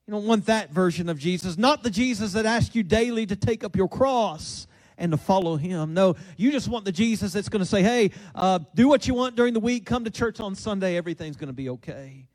you 0.07 0.13
don't 0.13 0.27
want 0.27 0.47
that 0.47 0.71
version 0.71 1.09
of 1.09 1.19
Jesus, 1.19 1.57
not 1.57 1.83
the 1.83 1.91
Jesus 1.91 2.33
that 2.33 2.45
asks 2.45 2.75
you 2.75 2.83
daily 2.83 3.25
to 3.27 3.37
take 3.37 3.63
up 3.63 3.77
your 3.77 3.89
cross 3.89 4.67
and 4.99 5.13
to 5.13 5.17
follow 5.17 5.57
him. 5.57 5.95
No, 5.95 6.17
you 6.37 6.51
just 6.51 6.69
want 6.69 6.85
the 6.85 6.93
Jesus 6.93 7.33
that's 7.33 7.49
going 7.49 7.61
to 7.61 7.67
say, 7.67 7.83
hey, 7.83 8.11
uh, 8.35 8.59
do 8.75 8.89
what 8.89 9.07
you 9.07 9.15
want 9.15 9.37
during 9.37 9.55
the 9.55 9.61
week, 9.61 9.87
come 9.87 10.05
to 10.05 10.11
church 10.11 10.41
on 10.41 10.55
Sunday, 10.55 10.97
everything's 10.97 11.37
going 11.37 11.49
to 11.49 11.55
be 11.55 11.69
okay. 11.71 12.27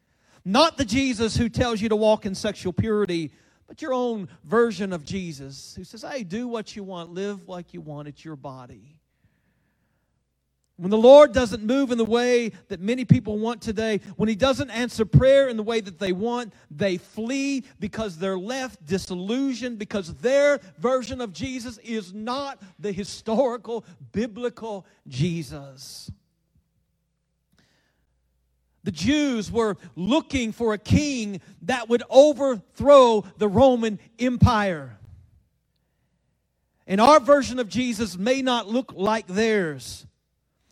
Not 0.45 0.77
the 0.77 0.85
Jesus 0.85 1.35
who 1.35 1.49
tells 1.49 1.81
you 1.81 1.89
to 1.89 1.95
walk 1.95 2.25
in 2.25 2.35
sexual 2.35 2.71
purity, 2.71 3.31
but 3.67 3.81
your 3.81 3.93
own 3.93 4.29
version 4.45 4.93
of 4.93 5.03
Jesus 5.03 5.73
who 5.75 5.83
says, 5.83 6.03
hey, 6.09 6.23
do 6.23 6.47
what 6.47 6.75
you 6.75 6.85
want, 6.85 7.11
live 7.11 7.49
like 7.49 7.73
you 7.73 7.81
want, 7.81 8.07
it's 8.07 8.23
your 8.23 8.37
body. 8.37 8.96
When 10.77 10.91
the 10.91 10.97
Lord 10.97 11.33
doesn't 11.33 11.63
move 11.63 11.91
in 11.91 11.97
the 11.97 12.05
way 12.05 12.51
that 12.67 12.79
many 12.79 13.03
people 13.03 13.39
want 13.39 13.61
today, 13.63 13.99
when 14.15 14.29
He 14.29 14.35
doesn't 14.35 14.69
answer 14.69 15.05
prayer 15.05 15.47
in 15.47 15.57
the 15.57 15.63
way 15.63 15.81
that 15.81 15.97
they 15.97 16.11
want, 16.11 16.53
they 16.69 16.97
flee 16.97 17.63
because 17.79 18.19
they're 18.19 18.37
left 18.37 18.85
disillusioned 18.85 19.79
because 19.79 20.13
their 20.15 20.59
version 20.77 21.19
of 21.19 21.33
Jesus 21.33 21.79
is 21.79 22.13
not 22.13 22.61
the 22.77 22.91
historical, 22.91 23.85
biblical 24.11 24.85
Jesus. 25.07 26.11
The 28.83 28.91
Jews 28.91 29.51
were 29.51 29.77
looking 29.95 30.51
for 30.51 30.73
a 30.73 30.77
king 30.77 31.41
that 31.63 31.89
would 31.89 32.03
overthrow 32.07 33.25
the 33.37 33.49
Roman 33.49 33.99
Empire. 34.19 34.99
And 36.85 37.01
our 37.01 37.19
version 37.19 37.57
of 37.57 37.67
Jesus 37.67 38.15
may 38.15 38.43
not 38.43 38.67
look 38.67 38.93
like 38.95 39.25
theirs. 39.25 40.05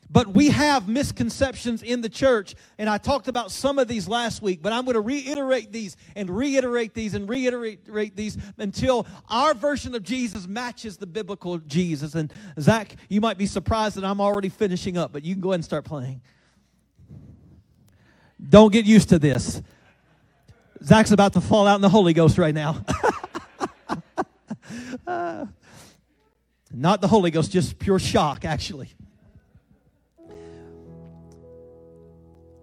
But 0.09 0.27
we 0.27 0.49
have 0.49 0.87
misconceptions 0.87 1.81
in 1.81 2.01
the 2.01 2.09
church, 2.09 2.55
and 2.77 2.87
I 2.89 2.99
talked 2.99 3.27
about 3.27 3.49
some 3.49 3.79
of 3.79 3.87
these 3.87 4.07
last 4.07 4.41
week, 4.41 4.61
but 4.61 4.71
I'm 4.71 4.85
going 4.85 4.93
to 4.93 5.01
reiterate 5.01 5.71
these 5.71 5.97
and 6.15 6.29
reiterate 6.29 6.93
these 6.93 7.15
and 7.15 7.27
reiterate 7.27 8.15
these 8.15 8.37
until 8.57 9.07
our 9.29 9.55
version 9.55 9.95
of 9.95 10.03
Jesus 10.03 10.47
matches 10.47 10.97
the 10.97 11.07
biblical 11.07 11.57
Jesus. 11.57 12.13
And 12.13 12.31
Zach, 12.59 12.95
you 13.09 13.19
might 13.19 13.37
be 13.37 13.47
surprised 13.47 13.95
that 13.95 14.05
I'm 14.05 14.21
already 14.21 14.49
finishing 14.49 14.95
up, 14.95 15.11
but 15.11 15.25
you 15.25 15.33
can 15.33 15.41
go 15.41 15.49
ahead 15.49 15.55
and 15.55 15.65
start 15.65 15.85
playing. 15.85 16.21
Don't 18.47 18.71
get 18.71 18.85
used 18.85 19.09
to 19.09 19.17
this. 19.17 19.61
Zach's 20.83 21.11
about 21.11 21.33
to 21.33 21.41
fall 21.41 21.65
out 21.67 21.75
in 21.75 21.81
the 21.81 21.89
Holy 21.89 22.13
Ghost 22.13 22.37
right 22.37 22.53
now. 22.53 22.85
uh, 25.07 25.45
not 26.71 27.01
the 27.01 27.07
Holy 27.07 27.31
Ghost, 27.31 27.51
just 27.51 27.79
pure 27.79 27.97
shock, 27.97 28.45
actually. 28.45 28.93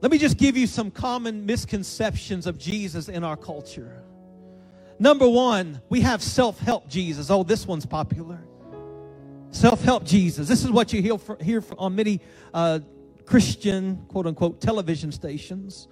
Let 0.03 0.11
me 0.11 0.19
just 0.19 0.37
give 0.37 0.57
you 0.57 0.67
some 0.67 0.91
common 0.91 1.47
misconceptions 1.47 2.49
of 2.49 2.59
Jesus 2.59 3.09
in 3.09 3.23
our 3.23 3.37
culture. 3.37 4.03
Number 4.99 5.29
one, 5.29 5.81
we 5.89 6.01
have 6.01 6.21
self 6.21 6.59
help 6.59 6.89
Jesus. 6.89 7.31
Oh, 7.31 7.45
this 7.45 7.69
one's 7.69 7.87
popular. 7.87 8.43
Self 9.53 9.81
help 9.85 10.05
Jesus. 10.05 10.49
This 10.49 10.65
is 10.65 10.73
what 10.73 10.93
you 10.93 11.01
hear, 11.01 11.19
hear 11.41 11.63
on 11.79 11.95
many 11.95 12.21
uh, 12.53 12.81
Christian, 13.27 14.05
quote 14.09 14.27
unquote, 14.27 14.61
television 14.61 15.13
stations. 15.13 15.87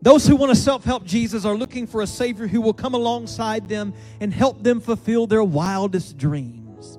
Those 0.00 0.26
who 0.26 0.34
want 0.34 0.54
to 0.54 0.56
self 0.56 0.82
help 0.82 1.04
Jesus 1.04 1.44
are 1.44 1.54
looking 1.54 1.86
for 1.86 2.00
a 2.00 2.06
Savior 2.06 2.46
who 2.46 2.62
will 2.62 2.74
come 2.74 2.94
alongside 2.94 3.68
them 3.68 3.92
and 4.22 4.32
help 4.32 4.62
them 4.62 4.80
fulfill 4.80 5.26
their 5.26 5.44
wildest 5.44 6.16
dreams. 6.16 6.98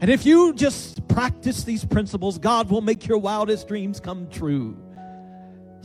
And 0.00 0.08
if 0.08 0.24
you 0.24 0.54
just 0.54 1.08
practice 1.08 1.64
these 1.64 1.84
principles, 1.84 2.38
God 2.38 2.70
will 2.70 2.80
make 2.80 3.08
your 3.08 3.18
wildest 3.18 3.66
dreams 3.66 3.98
come 3.98 4.30
true 4.30 4.76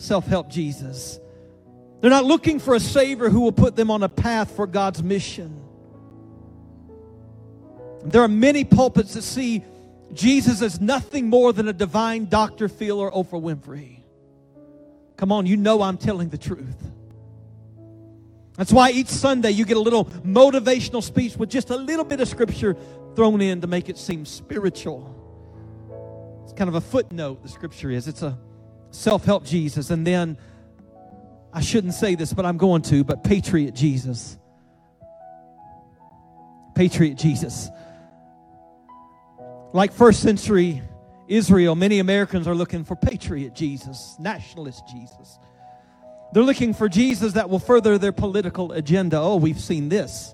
self 0.01 0.25
help 0.25 0.49
Jesus. 0.49 1.19
They're 2.01 2.09
not 2.09 2.25
looking 2.25 2.59
for 2.59 2.73
a 2.73 2.79
Savior 2.79 3.29
who 3.29 3.41
will 3.41 3.51
put 3.51 3.75
them 3.75 3.91
on 3.91 4.01
a 4.01 4.09
path 4.09 4.55
for 4.55 4.65
God's 4.65 5.03
mission. 5.03 5.61
There 8.03 8.21
are 8.23 8.27
many 8.27 8.63
pulpits 8.63 9.13
that 9.13 9.21
see 9.21 9.63
Jesus 10.13 10.61
as 10.61 10.81
nothing 10.81 11.29
more 11.29 11.53
than 11.53 11.67
a 11.67 11.73
divine 11.73 12.25
Dr. 12.25 12.67
Phil 12.67 12.99
or 12.99 13.11
Oprah 13.11 13.41
Winfrey. 13.41 13.99
Come 15.15 15.31
on, 15.31 15.45
you 15.45 15.55
know 15.55 15.83
I'm 15.83 15.97
telling 15.97 16.29
the 16.29 16.37
truth. 16.37 16.75
That's 18.57 18.73
why 18.73 18.91
each 18.91 19.07
Sunday 19.07 19.51
you 19.51 19.65
get 19.65 19.77
a 19.77 19.81
little 19.81 20.05
motivational 20.05 21.03
speech 21.03 21.37
with 21.37 21.49
just 21.49 21.69
a 21.69 21.77
little 21.77 22.03
bit 22.03 22.19
of 22.19 22.27
scripture 22.27 22.75
thrown 23.15 23.41
in 23.41 23.61
to 23.61 23.67
make 23.67 23.87
it 23.87 23.97
seem 23.97 24.25
spiritual. 24.25 25.17
It's 26.43 26.53
kind 26.53 26.67
of 26.67 26.75
a 26.75 26.81
footnote, 26.81 27.43
the 27.43 27.49
scripture 27.49 27.91
is. 27.91 28.07
It's 28.07 28.23
a 28.23 28.37
self 28.91 29.25
help 29.25 29.45
Jesus, 29.45 29.89
and 29.89 30.05
then 30.05 30.37
I 31.53 31.61
shouldn't 31.61 31.93
say 31.93 32.15
this, 32.15 32.33
but 32.33 32.45
I'm 32.45 32.57
going 32.57 32.81
to, 32.83 33.03
but 33.03 33.23
Patriot 33.23 33.73
Jesus. 33.73 34.37
Patriot 36.75 37.15
Jesus. 37.15 37.69
Like 39.73 39.91
first 39.91 40.21
century 40.21 40.81
Israel, 41.27 41.75
many 41.75 41.99
Americans 41.99 42.45
are 42.45 42.55
looking 42.55 42.83
for 42.83 42.95
patriot 42.95 43.55
Jesus, 43.55 44.17
nationalist 44.19 44.83
Jesus. 44.87 45.39
They're 46.33 46.43
looking 46.43 46.73
for 46.73 46.89
Jesus 46.89 47.33
that 47.33 47.49
will 47.49 47.59
further 47.59 47.97
their 47.97 48.11
political 48.11 48.73
agenda. 48.73 49.17
Oh, 49.17 49.37
we've 49.37 49.59
seen 49.59 49.87
this 49.87 50.33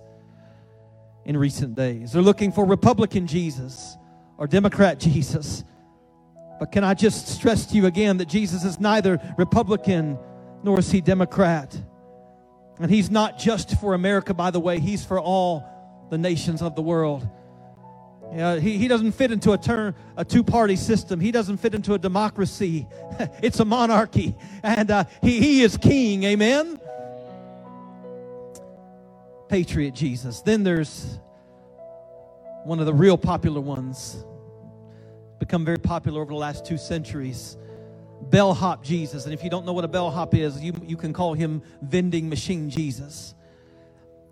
in 1.26 1.38
recent 1.38 1.76
days. 1.76 2.14
They're 2.14 2.22
looking 2.24 2.52
for 2.52 2.66
Republican 2.66 3.28
Jesus 3.28 3.96
or 4.38 4.48
Democrat 4.48 5.00
Jesus 5.00 5.64
but 6.60 6.72
can 6.72 6.84
I 6.84 6.94
just 6.94 7.28
stress 7.28 7.66
to 7.68 7.76
you 7.76 7.86
again 7.86 8.18
that 8.18 8.28
Jesus 8.28 8.64
is 8.64 8.80
neither 8.80 9.20
Republican 9.38 10.18
nor 10.64 10.80
is 10.80 10.92
he 10.92 11.02
Democrat. 11.02 11.80
And 12.80 12.92
he's 12.92 13.10
not 13.10 13.40
just 13.40 13.80
for 13.80 13.94
America, 13.94 14.34
by 14.34 14.52
the 14.52 14.60
way, 14.60 14.80
he's 14.80 15.04
for 15.04 15.20
all 15.20 15.64
the 16.10 16.18
nations 16.18 16.62
of 16.62 16.76
the 16.76 16.82
world. 16.82 17.28
Yeah, 18.34 18.60
he, 18.60 18.78
he 18.78 18.88
doesn't 18.88 19.14
fit 19.14 19.32
into 19.32 19.54
a, 19.54 19.58
turn, 19.58 19.96
a 20.18 20.26
two 20.26 20.44
party 20.44 20.76
system. 20.76 21.20
He 21.20 21.32
doesn't 21.32 21.58
fit 21.58 21.74
into 21.74 21.94
a 21.94 21.98
democracy. 21.98 22.88
it's 23.42 23.60
a 23.60 23.66
monarchy. 23.66 24.36
And 24.64 24.92
uh, 24.92 25.06
he, 25.22 25.40
he 25.40 25.62
is 25.62 25.78
king. 25.78 26.24
Amen? 26.24 26.80
Patriot 29.48 29.92
Jesus. 29.96 30.42
Then 30.42 30.64
there's 30.64 31.20
one 32.66 32.80
of 32.80 32.86
the 32.86 32.94
real 32.94 33.18
popular 33.18 33.62
ones 33.62 34.26
become 35.48 35.64
very 35.64 35.80
popular 35.80 36.22
over 36.22 36.34
the 36.34 36.38
last 36.38 36.66
two 36.66 36.78
centuries. 36.78 37.56
Bellhop 38.24 38.84
Jesus. 38.84 39.24
And 39.24 39.34
if 39.34 39.46
you 39.46 39.50
don't 39.50 39.66
know 39.66 39.72
what 39.72 39.86
a 39.86 39.88
bellhop 39.88 40.36
is, 40.36 40.62
you, 40.62 40.74
you 40.84 40.98
can 40.98 41.14
call 41.14 41.36
him 41.36 41.62
vending 41.82 42.28
machine 42.28 42.70
Jesus. 42.70 43.34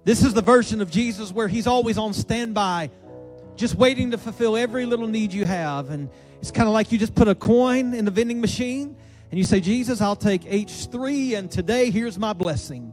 This 0.04 0.26
is 0.26 0.34
the 0.34 0.42
version 0.42 0.82
of 0.82 0.92
Jesus 0.92 1.32
where 1.32 1.48
he's 1.48 1.68
always 1.68 1.98
on 1.98 2.14
standby, 2.14 2.92
just 3.56 3.76
waiting 3.76 4.12
to 4.12 4.18
fulfill 4.18 4.58
every 4.58 4.86
little 4.86 5.08
need 5.08 5.32
you 5.32 5.46
have. 5.46 5.90
And 5.90 6.10
it's 6.42 6.52
kind 6.52 6.68
of 6.68 6.74
like 6.74 6.92
you 6.92 6.98
just 6.98 7.16
put 7.16 7.30
a 7.30 7.36
coin 7.36 7.94
in 7.94 8.04
the 8.04 8.12
vending 8.12 8.42
machine 8.42 8.98
and 9.32 9.38
you 9.38 9.46
say, 9.46 9.62
Jesus, 9.62 10.02
I'll 10.02 10.18
take 10.18 10.42
H3, 10.42 11.38
and 11.38 11.50
today 11.50 11.92
here's 11.92 12.20
my 12.20 12.34
blessing. 12.34 12.92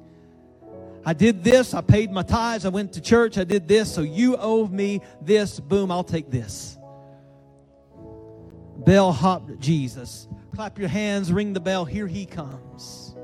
I 1.04 1.12
did 1.12 1.42
this, 1.42 1.74
I 1.74 1.80
paid 1.80 2.12
my 2.12 2.22
tithes, 2.22 2.64
I 2.64 2.68
went 2.68 2.92
to 2.92 3.00
church, 3.00 3.36
I 3.36 3.44
did 3.44 3.66
this, 3.66 3.92
so 3.92 4.02
you 4.02 4.36
owe 4.36 4.68
me 4.68 5.00
this. 5.20 5.58
Boom, 5.58 5.90
I'll 5.90 6.04
take 6.04 6.30
this 6.30 6.78
bellhop 8.84 9.58
Jesus. 9.58 10.28
Clap 10.54 10.78
your 10.78 10.88
hands, 10.88 11.32
ring 11.32 11.52
the 11.52 11.60
bell. 11.60 11.84
Here 11.84 12.06
he 12.06 12.26
comes. 12.26 13.14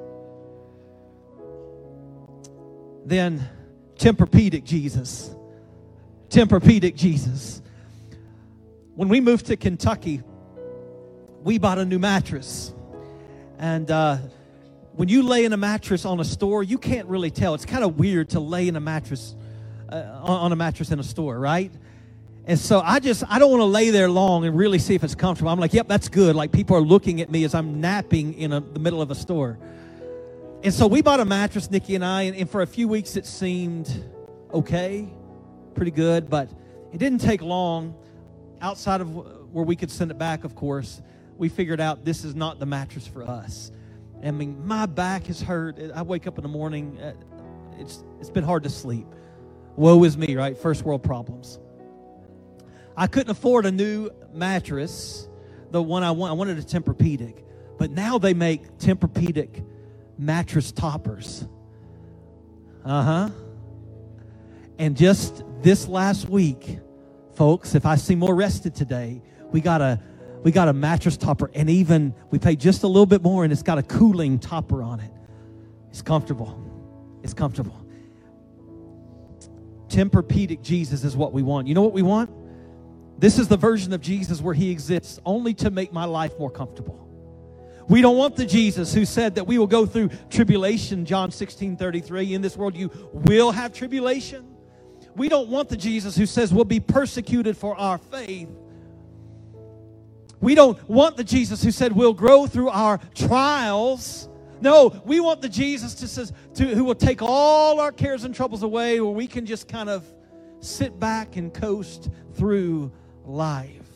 Then 3.04 3.48
Tempur-Pedic 3.96 4.64
Jesus. 4.64 5.34
Tempur-Pedic 6.28 6.94
Jesus. 6.94 7.62
When 8.94 9.08
we 9.08 9.20
moved 9.20 9.46
to 9.46 9.56
Kentucky, 9.56 10.22
we 11.42 11.58
bought 11.58 11.78
a 11.78 11.84
new 11.84 11.98
mattress. 11.98 12.74
And 13.58 13.90
uh, 13.90 14.18
when 14.92 15.08
you 15.08 15.22
lay 15.22 15.44
in 15.44 15.52
a 15.52 15.56
mattress 15.56 16.04
on 16.04 16.20
a 16.20 16.24
store, 16.24 16.62
you 16.62 16.78
can't 16.78 17.08
really 17.08 17.30
tell. 17.30 17.54
It's 17.54 17.64
kind 17.64 17.84
of 17.84 17.98
weird 17.98 18.30
to 18.30 18.40
lay 18.40 18.68
in 18.68 18.76
a 18.76 18.80
mattress 18.80 19.34
uh, 19.88 20.20
on 20.22 20.52
a 20.52 20.56
mattress 20.56 20.90
in 20.90 20.98
a 20.98 21.04
store, 21.04 21.38
right? 21.38 21.72
And 22.48 22.58
so 22.58 22.80
I 22.80 22.98
just, 22.98 23.22
I 23.28 23.38
don't 23.38 23.50
want 23.50 23.60
to 23.60 23.66
lay 23.66 23.90
there 23.90 24.08
long 24.08 24.46
and 24.46 24.56
really 24.56 24.78
see 24.78 24.94
if 24.94 25.04
it's 25.04 25.14
comfortable. 25.14 25.50
I'm 25.50 25.60
like, 25.60 25.74
yep, 25.74 25.86
that's 25.86 26.08
good. 26.08 26.34
Like 26.34 26.50
people 26.50 26.76
are 26.76 26.80
looking 26.80 27.20
at 27.20 27.30
me 27.30 27.44
as 27.44 27.54
I'm 27.54 27.78
napping 27.82 28.32
in 28.32 28.54
a, 28.54 28.60
the 28.60 28.78
middle 28.78 29.02
of 29.02 29.10
a 29.10 29.14
store. 29.14 29.58
And 30.64 30.72
so 30.72 30.86
we 30.86 31.02
bought 31.02 31.20
a 31.20 31.26
mattress, 31.26 31.70
Nikki 31.70 31.94
and 31.94 32.02
I, 32.02 32.22
and, 32.22 32.34
and 32.34 32.50
for 32.50 32.62
a 32.62 32.66
few 32.66 32.88
weeks 32.88 33.16
it 33.16 33.26
seemed 33.26 34.02
okay, 34.52 35.06
pretty 35.74 35.90
good, 35.90 36.30
but 36.30 36.48
it 36.90 36.96
didn't 36.96 37.20
take 37.20 37.42
long. 37.42 37.94
Outside 38.62 39.02
of 39.02 39.14
where 39.52 39.64
we 39.64 39.76
could 39.76 39.90
send 39.90 40.10
it 40.10 40.16
back, 40.16 40.42
of 40.42 40.54
course, 40.54 41.02
we 41.36 41.50
figured 41.50 41.80
out 41.80 42.06
this 42.06 42.24
is 42.24 42.34
not 42.34 42.58
the 42.58 42.66
mattress 42.66 43.06
for 43.06 43.24
us. 43.24 43.70
I 44.24 44.30
mean, 44.30 44.66
my 44.66 44.86
back 44.86 45.28
is 45.28 45.42
hurt. 45.42 45.78
I 45.94 46.00
wake 46.00 46.26
up 46.26 46.38
in 46.38 46.42
the 46.42 46.48
morning, 46.48 46.98
uh, 46.98 47.12
it's, 47.78 48.02
it's 48.20 48.30
been 48.30 48.42
hard 48.42 48.62
to 48.62 48.70
sleep. 48.70 49.06
Woe 49.76 50.02
is 50.04 50.16
me, 50.16 50.34
right? 50.34 50.56
First 50.56 50.82
world 50.82 51.02
problems. 51.02 51.60
I 52.98 53.06
couldn't 53.06 53.30
afford 53.30 53.64
a 53.64 53.70
new 53.70 54.10
mattress, 54.34 55.28
the 55.70 55.80
one 55.80 56.02
I 56.02 56.10
want. 56.10 56.32
I 56.32 56.34
wanted 56.34 56.58
a 56.58 56.62
Tempur-Pedic. 56.62 57.44
But 57.78 57.92
now 57.92 58.18
they 58.18 58.34
make 58.34 58.76
Tempur-Pedic 58.78 59.64
mattress 60.18 60.72
toppers. 60.72 61.46
Uh 62.84 63.02
huh. 63.02 63.30
And 64.78 64.96
just 64.96 65.44
this 65.62 65.86
last 65.86 66.28
week, 66.28 66.80
folks, 67.34 67.76
if 67.76 67.86
I 67.86 67.94
see 67.94 68.16
more 68.16 68.34
rested 68.34 68.74
today, 68.74 69.22
we 69.52 69.60
got 69.60 69.80
a 69.80 70.00
we 70.42 70.50
got 70.50 70.66
a 70.66 70.72
mattress 70.72 71.16
topper, 71.16 71.52
and 71.54 71.70
even 71.70 72.14
we 72.30 72.40
paid 72.40 72.58
just 72.58 72.82
a 72.82 72.88
little 72.88 73.06
bit 73.06 73.22
more, 73.22 73.44
and 73.44 73.52
it's 73.52 73.62
got 73.62 73.78
a 73.78 73.82
cooling 73.82 74.40
topper 74.40 74.82
on 74.82 74.98
it. 74.98 75.12
It's 75.90 76.02
comfortable. 76.02 76.60
It's 77.22 77.34
comfortable. 77.34 77.76
Tempur-Pedic 79.86 80.62
Jesus 80.62 81.04
is 81.04 81.16
what 81.16 81.32
we 81.32 81.42
want. 81.42 81.68
You 81.68 81.74
know 81.74 81.82
what 81.82 81.92
we 81.92 82.02
want? 82.02 82.30
This 83.18 83.38
is 83.38 83.48
the 83.48 83.56
version 83.56 83.92
of 83.92 84.00
Jesus 84.00 84.40
where 84.40 84.54
he 84.54 84.70
exists 84.70 85.18
only 85.26 85.52
to 85.54 85.70
make 85.70 85.92
my 85.92 86.04
life 86.04 86.38
more 86.38 86.50
comfortable. 86.50 87.04
We 87.88 88.02
don't 88.02 88.16
want 88.16 88.36
the 88.36 88.44
Jesus 88.44 88.92
who 88.92 89.04
said 89.04 89.34
that 89.36 89.46
we 89.46 89.58
will 89.58 89.66
go 89.66 89.86
through 89.86 90.10
tribulation, 90.30 91.04
John 91.04 91.30
16 91.30 91.76
33. 91.76 92.34
In 92.34 92.42
this 92.42 92.56
world, 92.56 92.76
you 92.76 92.90
will 93.12 93.50
have 93.50 93.72
tribulation. 93.72 94.46
We 95.16 95.28
don't 95.28 95.48
want 95.48 95.68
the 95.68 95.76
Jesus 95.76 96.16
who 96.16 96.26
says 96.26 96.52
we'll 96.52 96.64
be 96.64 96.80
persecuted 96.80 97.56
for 97.56 97.74
our 97.76 97.98
faith. 97.98 98.48
We 100.40 100.54
don't 100.54 100.88
want 100.88 101.16
the 101.16 101.24
Jesus 101.24 101.64
who 101.64 101.72
said 101.72 101.92
we'll 101.92 102.12
grow 102.12 102.46
through 102.46 102.68
our 102.68 103.00
trials. 103.14 104.28
No, 104.60 105.00
we 105.04 105.18
want 105.18 105.40
the 105.40 105.48
Jesus 105.48 106.00
who 106.00 106.06
says 106.06 106.32
to, 106.54 106.66
who 106.66 106.84
will 106.84 106.94
take 106.94 107.22
all 107.22 107.80
our 107.80 107.90
cares 107.90 108.24
and 108.24 108.34
troubles 108.34 108.62
away, 108.62 109.00
where 109.00 109.10
we 109.10 109.26
can 109.26 109.46
just 109.46 109.66
kind 109.66 109.88
of 109.88 110.04
sit 110.60 111.00
back 111.00 111.36
and 111.36 111.52
coast 111.52 112.10
through 112.34 112.92
life. 113.28 113.86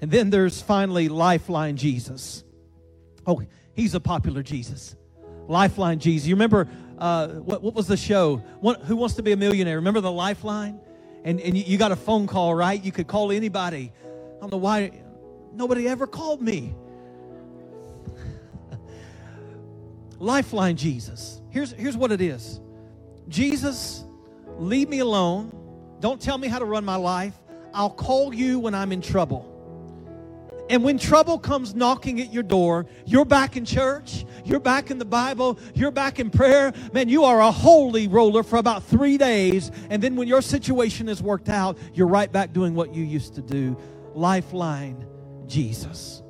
And 0.00 0.10
then 0.10 0.30
there's 0.30 0.60
finally 0.60 1.08
Lifeline 1.08 1.76
Jesus. 1.76 2.42
Oh, 3.26 3.42
he's 3.74 3.94
a 3.94 4.00
popular 4.00 4.42
Jesus. 4.42 4.96
Lifeline 5.46 6.00
Jesus. 6.00 6.26
You 6.26 6.34
remember 6.34 6.68
uh, 6.98 7.28
what, 7.28 7.62
what 7.62 7.74
was 7.74 7.86
the 7.86 7.96
show? 7.96 8.36
Who 8.60 8.96
Wants 8.96 9.14
to 9.16 9.22
Be 9.22 9.32
a 9.32 9.36
Millionaire? 9.36 9.76
Remember 9.76 10.00
the 10.00 10.10
Lifeline? 10.10 10.80
And, 11.24 11.40
and 11.40 11.56
you, 11.56 11.64
you 11.64 11.78
got 11.78 11.92
a 11.92 11.96
phone 11.96 12.26
call, 12.26 12.54
right? 12.54 12.82
You 12.82 12.90
could 12.90 13.06
call 13.06 13.30
anybody. 13.30 13.92
I 14.04 14.40
don't 14.40 14.50
know 14.50 14.58
why 14.58 15.02
nobody 15.52 15.86
ever 15.86 16.06
called 16.06 16.42
me. 16.42 16.74
Lifeline 20.18 20.76
Jesus. 20.76 21.40
Here's, 21.50 21.72
here's 21.72 21.96
what 21.96 22.10
it 22.10 22.20
is 22.20 22.60
Jesus, 23.28 24.04
leave 24.58 24.88
me 24.88 24.98
alone. 24.98 25.58
Don't 26.00 26.20
tell 26.20 26.38
me 26.38 26.48
how 26.48 26.58
to 26.58 26.64
run 26.64 26.84
my 26.84 26.96
life. 26.96 27.34
I'll 27.74 27.90
call 27.90 28.34
you 28.34 28.58
when 28.58 28.74
I'm 28.74 28.92
in 28.92 29.00
trouble. 29.00 29.48
And 30.70 30.82
when 30.82 30.98
trouble 30.98 31.38
comes 31.38 31.74
knocking 31.74 32.20
at 32.20 32.32
your 32.32 32.42
door, 32.42 32.86
you're 33.04 33.24
back 33.24 33.56
in 33.56 33.64
church, 33.64 34.24
you're 34.44 34.60
back 34.60 34.90
in 34.90 34.98
the 34.98 35.04
Bible, 35.04 35.58
you're 35.74 35.90
back 35.90 36.18
in 36.18 36.30
prayer. 36.30 36.72
Man, 36.92 37.08
you 37.08 37.24
are 37.24 37.40
a 37.40 37.50
holy 37.50 38.08
roller 38.08 38.42
for 38.42 38.56
about 38.56 38.82
three 38.84 39.18
days. 39.18 39.70
And 39.90 40.02
then 40.02 40.16
when 40.16 40.28
your 40.28 40.40
situation 40.40 41.08
is 41.08 41.22
worked 41.22 41.48
out, 41.48 41.76
you're 41.92 42.06
right 42.06 42.30
back 42.30 42.52
doing 42.52 42.74
what 42.74 42.94
you 42.94 43.04
used 43.04 43.34
to 43.34 43.42
do. 43.42 43.76
Lifeline, 44.14 45.06
Jesus. 45.46 46.22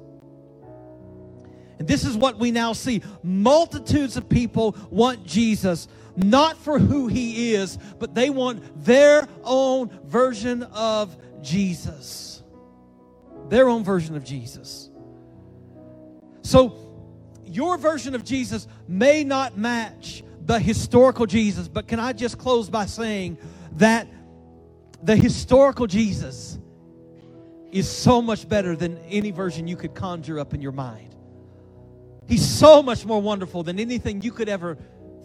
And 1.79 1.87
this 1.87 2.05
is 2.05 2.17
what 2.17 2.39
we 2.39 2.51
now 2.51 2.73
see. 2.73 3.03
Multitudes 3.23 4.17
of 4.17 4.29
people 4.29 4.77
want 4.91 5.25
Jesus 5.25 5.89
not 6.17 6.57
for 6.59 6.79
who 6.79 7.07
he 7.07 7.55
is, 7.55 7.79
but 7.99 8.15
they 8.15 8.31
want 8.31 8.85
their 8.85 9.27
own 9.45 9.89
version 10.05 10.63
of 10.63 11.17
Jesus. 11.43 12.43
Their 13.49 13.69
own 13.69 13.85
version 13.85 14.17
of 14.17 14.25
Jesus. 14.25 14.91
So, 16.43 16.77
your 17.45 17.77
version 17.77 18.15
of 18.15 18.25
Jesus 18.25 18.67
may 18.89 19.25
not 19.25 19.59
match 19.59 20.23
the 20.45 20.59
historical 20.59 21.27
Jesus, 21.27 21.69
but 21.69 21.87
can 21.87 22.01
I 22.01 22.13
just 22.13 22.39
close 22.39 22.71
by 22.71 22.87
saying 22.87 23.39
that 23.73 24.09
the 25.03 25.17
historical 25.17 25.87
Jesus 25.87 26.59
is 27.71 27.89
so 27.89 28.21
much 28.21 28.49
better 28.49 28.77
than 28.77 28.99
any 29.09 29.31
version 29.31 29.67
you 29.67 29.77
could 29.77 29.95
conjure 29.95 30.39
up 30.39 30.55
in 30.55 30.61
your 30.61 30.73
mind. 30.73 31.15
He's 32.29 32.47
so 32.47 32.83
much 32.83 33.05
more 33.05 33.21
wonderful 33.21 33.63
than 33.63 33.81
anything 33.81 34.23
you 34.23 34.31
could 34.31 34.49
ever 34.49 34.77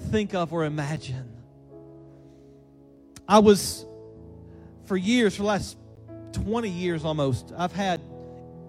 think 0.10 0.34
of 0.34 0.53
or 0.53 0.65
imagine. 0.65 1.34
I 3.27 3.39
was, 3.39 3.86
for 4.86 4.95
years, 4.95 5.36
for 5.36 5.41
the 5.43 5.47
last 5.47 5.77
20 6.33 6.69
years 6.69 7.05
almost, 7.05 7.51
I've 7.57 7.73
had 7.73 8.01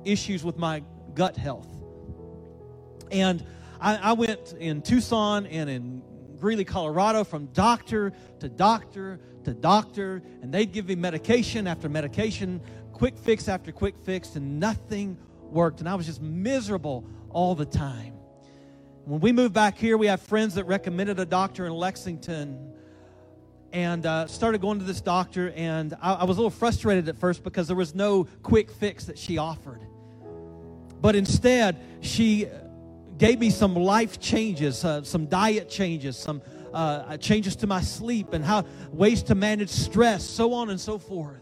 issues 0.04 0.44
with 0.44 0.56
my 0.56 0.82
gut 1.14 1.36
health. 1.36 1.68
And 3.10 3.44
I, 3.80 3.96
I 3.96 4.12
went 4.12 4.54
in 4.58 4.82
Tucson 4.82 5.46
and 5.46 5.70
in 5.70 6.02
Greeley, 6.38 6.64
Colorado, 6.64 7.24
from 7.24 7.46
doctor 7.46 8.12
to 8.40 8.48
doctor 8.48 9.20
to 9.44 9.54
doctor, 9.54 10.22
and 10.42 10.52
they'd 10.52 10.72
give 10.72 10.88
me 10.88 10.94
medication 10.94 11.66
after 11.66 11.88
medication, 11.88 12.60
quick 12.92 13.16
fix 13.16 13.48
after 13.48 13.72
quick 13.72 13.94
fix, 14.04 14.36
and 14.36 14.60
nothing 14.60 15.16
worked. 15.42 15.80
And 15.80 15.88
I 15.88 15.94
was 15.94 16.06
just 16.06 16.20
miserable 16.20 17.04
all 17.30 17.54
the 17.54 17.64
time. 17.64 18.14
When 19.04 19.20
we 19.20 19.32
moved 19.32 19.54
back 19.54 19.78
here, 19.78 19.96
we 19.96 20.06
have 20.08 20.20
friends 20.20 20.54
that 20.56 20.64
recommended 20.64 21.18
a 21.18 21.24
doctor 21.24 21.66
in 21.66 21.72
Lexington 21.72 22.74
and 23.72 24.06
uh, 24.06 24.26
started 24.26 24.60
going 24.60 24.78
to 24.78 24.84
this 24.84 25.00
doctor. 25.00 25.52
And 25.54 25.94
I, 26.00 26.14
I 26.14 26.24
was 26.24 26.36
a 26.36 26.40
little 26.40 26.50
frustrated 26.50 27.08
at 27.08 27.18
first 27.18 27.42
because 27.42 27.66
there 27.66 27.76
was 27.76 27.94
no 27.94 28.24
quick 28.42 28.70
fix 28.70 29.04
that 29.06 29.18
she 29.18 29.38
offered. 29.38 29.80
But 31.00 31.14
instead, 31.14 31.80
she 32.00 32.48
gave 33.18 33.38
me 33.38 33.50
some 33.50 33.74
life 33.74 34.20
changes, 34.20 34.84
uh, 34.84 35.02
some 35.02 35.26
diet 35.26 35.68
changes, 35.68 36.16
some 36.16 36.42
uh, 36.72 37.16
changes 37.18 37.56
to 37.56 37.66
my 37.66 37.80
sleep, 37.80 38.32
and 38.32 38.44
how 38.44 38.64
ways 38.90 39.22
to 39.24 39.34
manage 39.34 39.70
stress, 39.70 40.24
so 40.24 40.52
on 40.52 40.70
and 40.70 40.80
so 40.80 40.98
forth. 40.98 41.40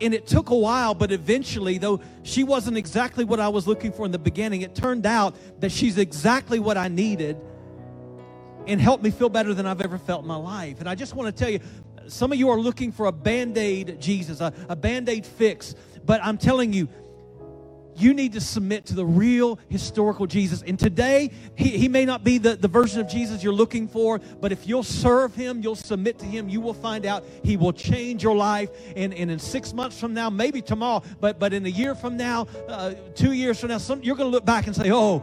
And 0.00 0.12
it 0.12 0.26
took 0.26 0.50
a 0.50 0.56
while, 0.56 0.94
but 0.94 1.12
eventually, 1.12 1.78
though 1.78 2.00
she 2.24 2.42
wasn't 2.42 2.76
exactly 2.76 3.24
what 3.24 3.38
I 3.38 3.48
was 3.48 3.66
looking 3.66 3.92
for 3.92 4.04
in 4.04 4.12
the 4.12 4.18
beginning, 4.18 4.62
it 4.62 4.74
turned 4.74 5.06
out 5.06 5.36
that 5.60 5.70
she's 5.70 5.98
exactly 5.98 6.58
what 6.58 6.76
I 6.76 6.88
needed 6.88 7.40
and 8.66 8.80
helped 8.80 9.02
me 9.02 9.10
feel 9.10 9.28
better 9.28 9.54
than 9.54 9.66
I've 9.66 9.80
ever 9.80 9.98
felt 9.98 10.22
in 10.22 10.28
my 10.28 10.36
life. 10.36 10.80
And 10.80 10.88
I 10.88 10.94
just 10.94 11.14
want 11.14 11.34
to 11.34 11.44
tell 11.44 11.52
you, 11.52 11.60
some 12.06 12.32
of 12.32 12.38
you 12.38 12.50
are 12.50 12.58
looking 12.58 12.92
for 12.92 13.06
a 13.06 13.12
band 13.12 13.56
aid 13.56 14.00
Jesus, 14.00 14.40
a, 14.40 14.52
a 14.68 14.76
band 14.76 15.08
aid 15.08 15.24
fix. 15.24 15.74
But 16.04 16.22
I'm 16.22 16.36
telling 16.36 16.72
you, 16.72 16.88
you 17.96 18.12
need 18.12 18.32
to 18.32 18.40
submit 18.40 18.86
to 18.86 18.94
the 18.94 19.04
real 19.04 19.58
historical 19.68 20.26
Jesus. 20.26 20.62
And 20.62 20.78
today, 20.78 21.30
he, 21.56 21.70
he 21.70 21.88
may 21.88 22.04
not 22.04 22.24
be 22.24 22.38
the, 22.38 22.56
the 22.56 22.68
version 22.68 23.00
of 23.00 23.08
Jesus 23.08 23.42
you're 23.42 23.52
looking 23.52 23.86
for, 23.86 24.18
but 24.40 24.52
if 24.52 24.66
you'll 24.66 24.82
serve 24.82 25.34
him, 25.34 25.62
you'll 25.62 25.76
submit 25.76 26.18
to 26.18 26.24
him, 26.24 26.48
you 26.48 26.60
will 26.60 26.74
find 26.74 27.06
out 27.06 27.24
he 27.42 27.56
will 27.56 27.72
change 27.72 28.22
your 28.22 28.34
life. 28.34 28.70
And, 28.96 29.14
and 29.14 29.30
in 29.30 29.38
six 29.38 29.72
months 29.72 29.98
from 29.98 30.12
now, 30.14 30.28
maybe 30.28 30.60
tomorrow, 30.60 31.02
but, 31.20 31.38
but 31.38 31.52
in 31.52 31.64
a 31.66 31.68
year 31.68 31.94
from 31.94 32.16
now, 32.16 32.46
uh, 32.68 32.94
two 33.14 33.32
years 33.32 33.60
from 33.60 33.68
now, 33.68 33.78
some, 33.78 34.02
you're 34.02 34.16
going 34.16 34.30
to 34.30 34.34
look 34.34 34.44
back 34.44 34.66
and 34.66 34.74
say, 34.74 34.90
oh, 34.90 35.22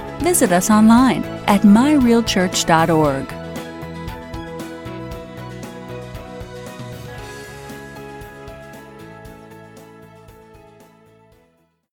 Visit 0.23 0.51
us 0.51 0.69
online 0.69 1.23
at 1.47 1.61
myrealchurch.org. 1.61 3.40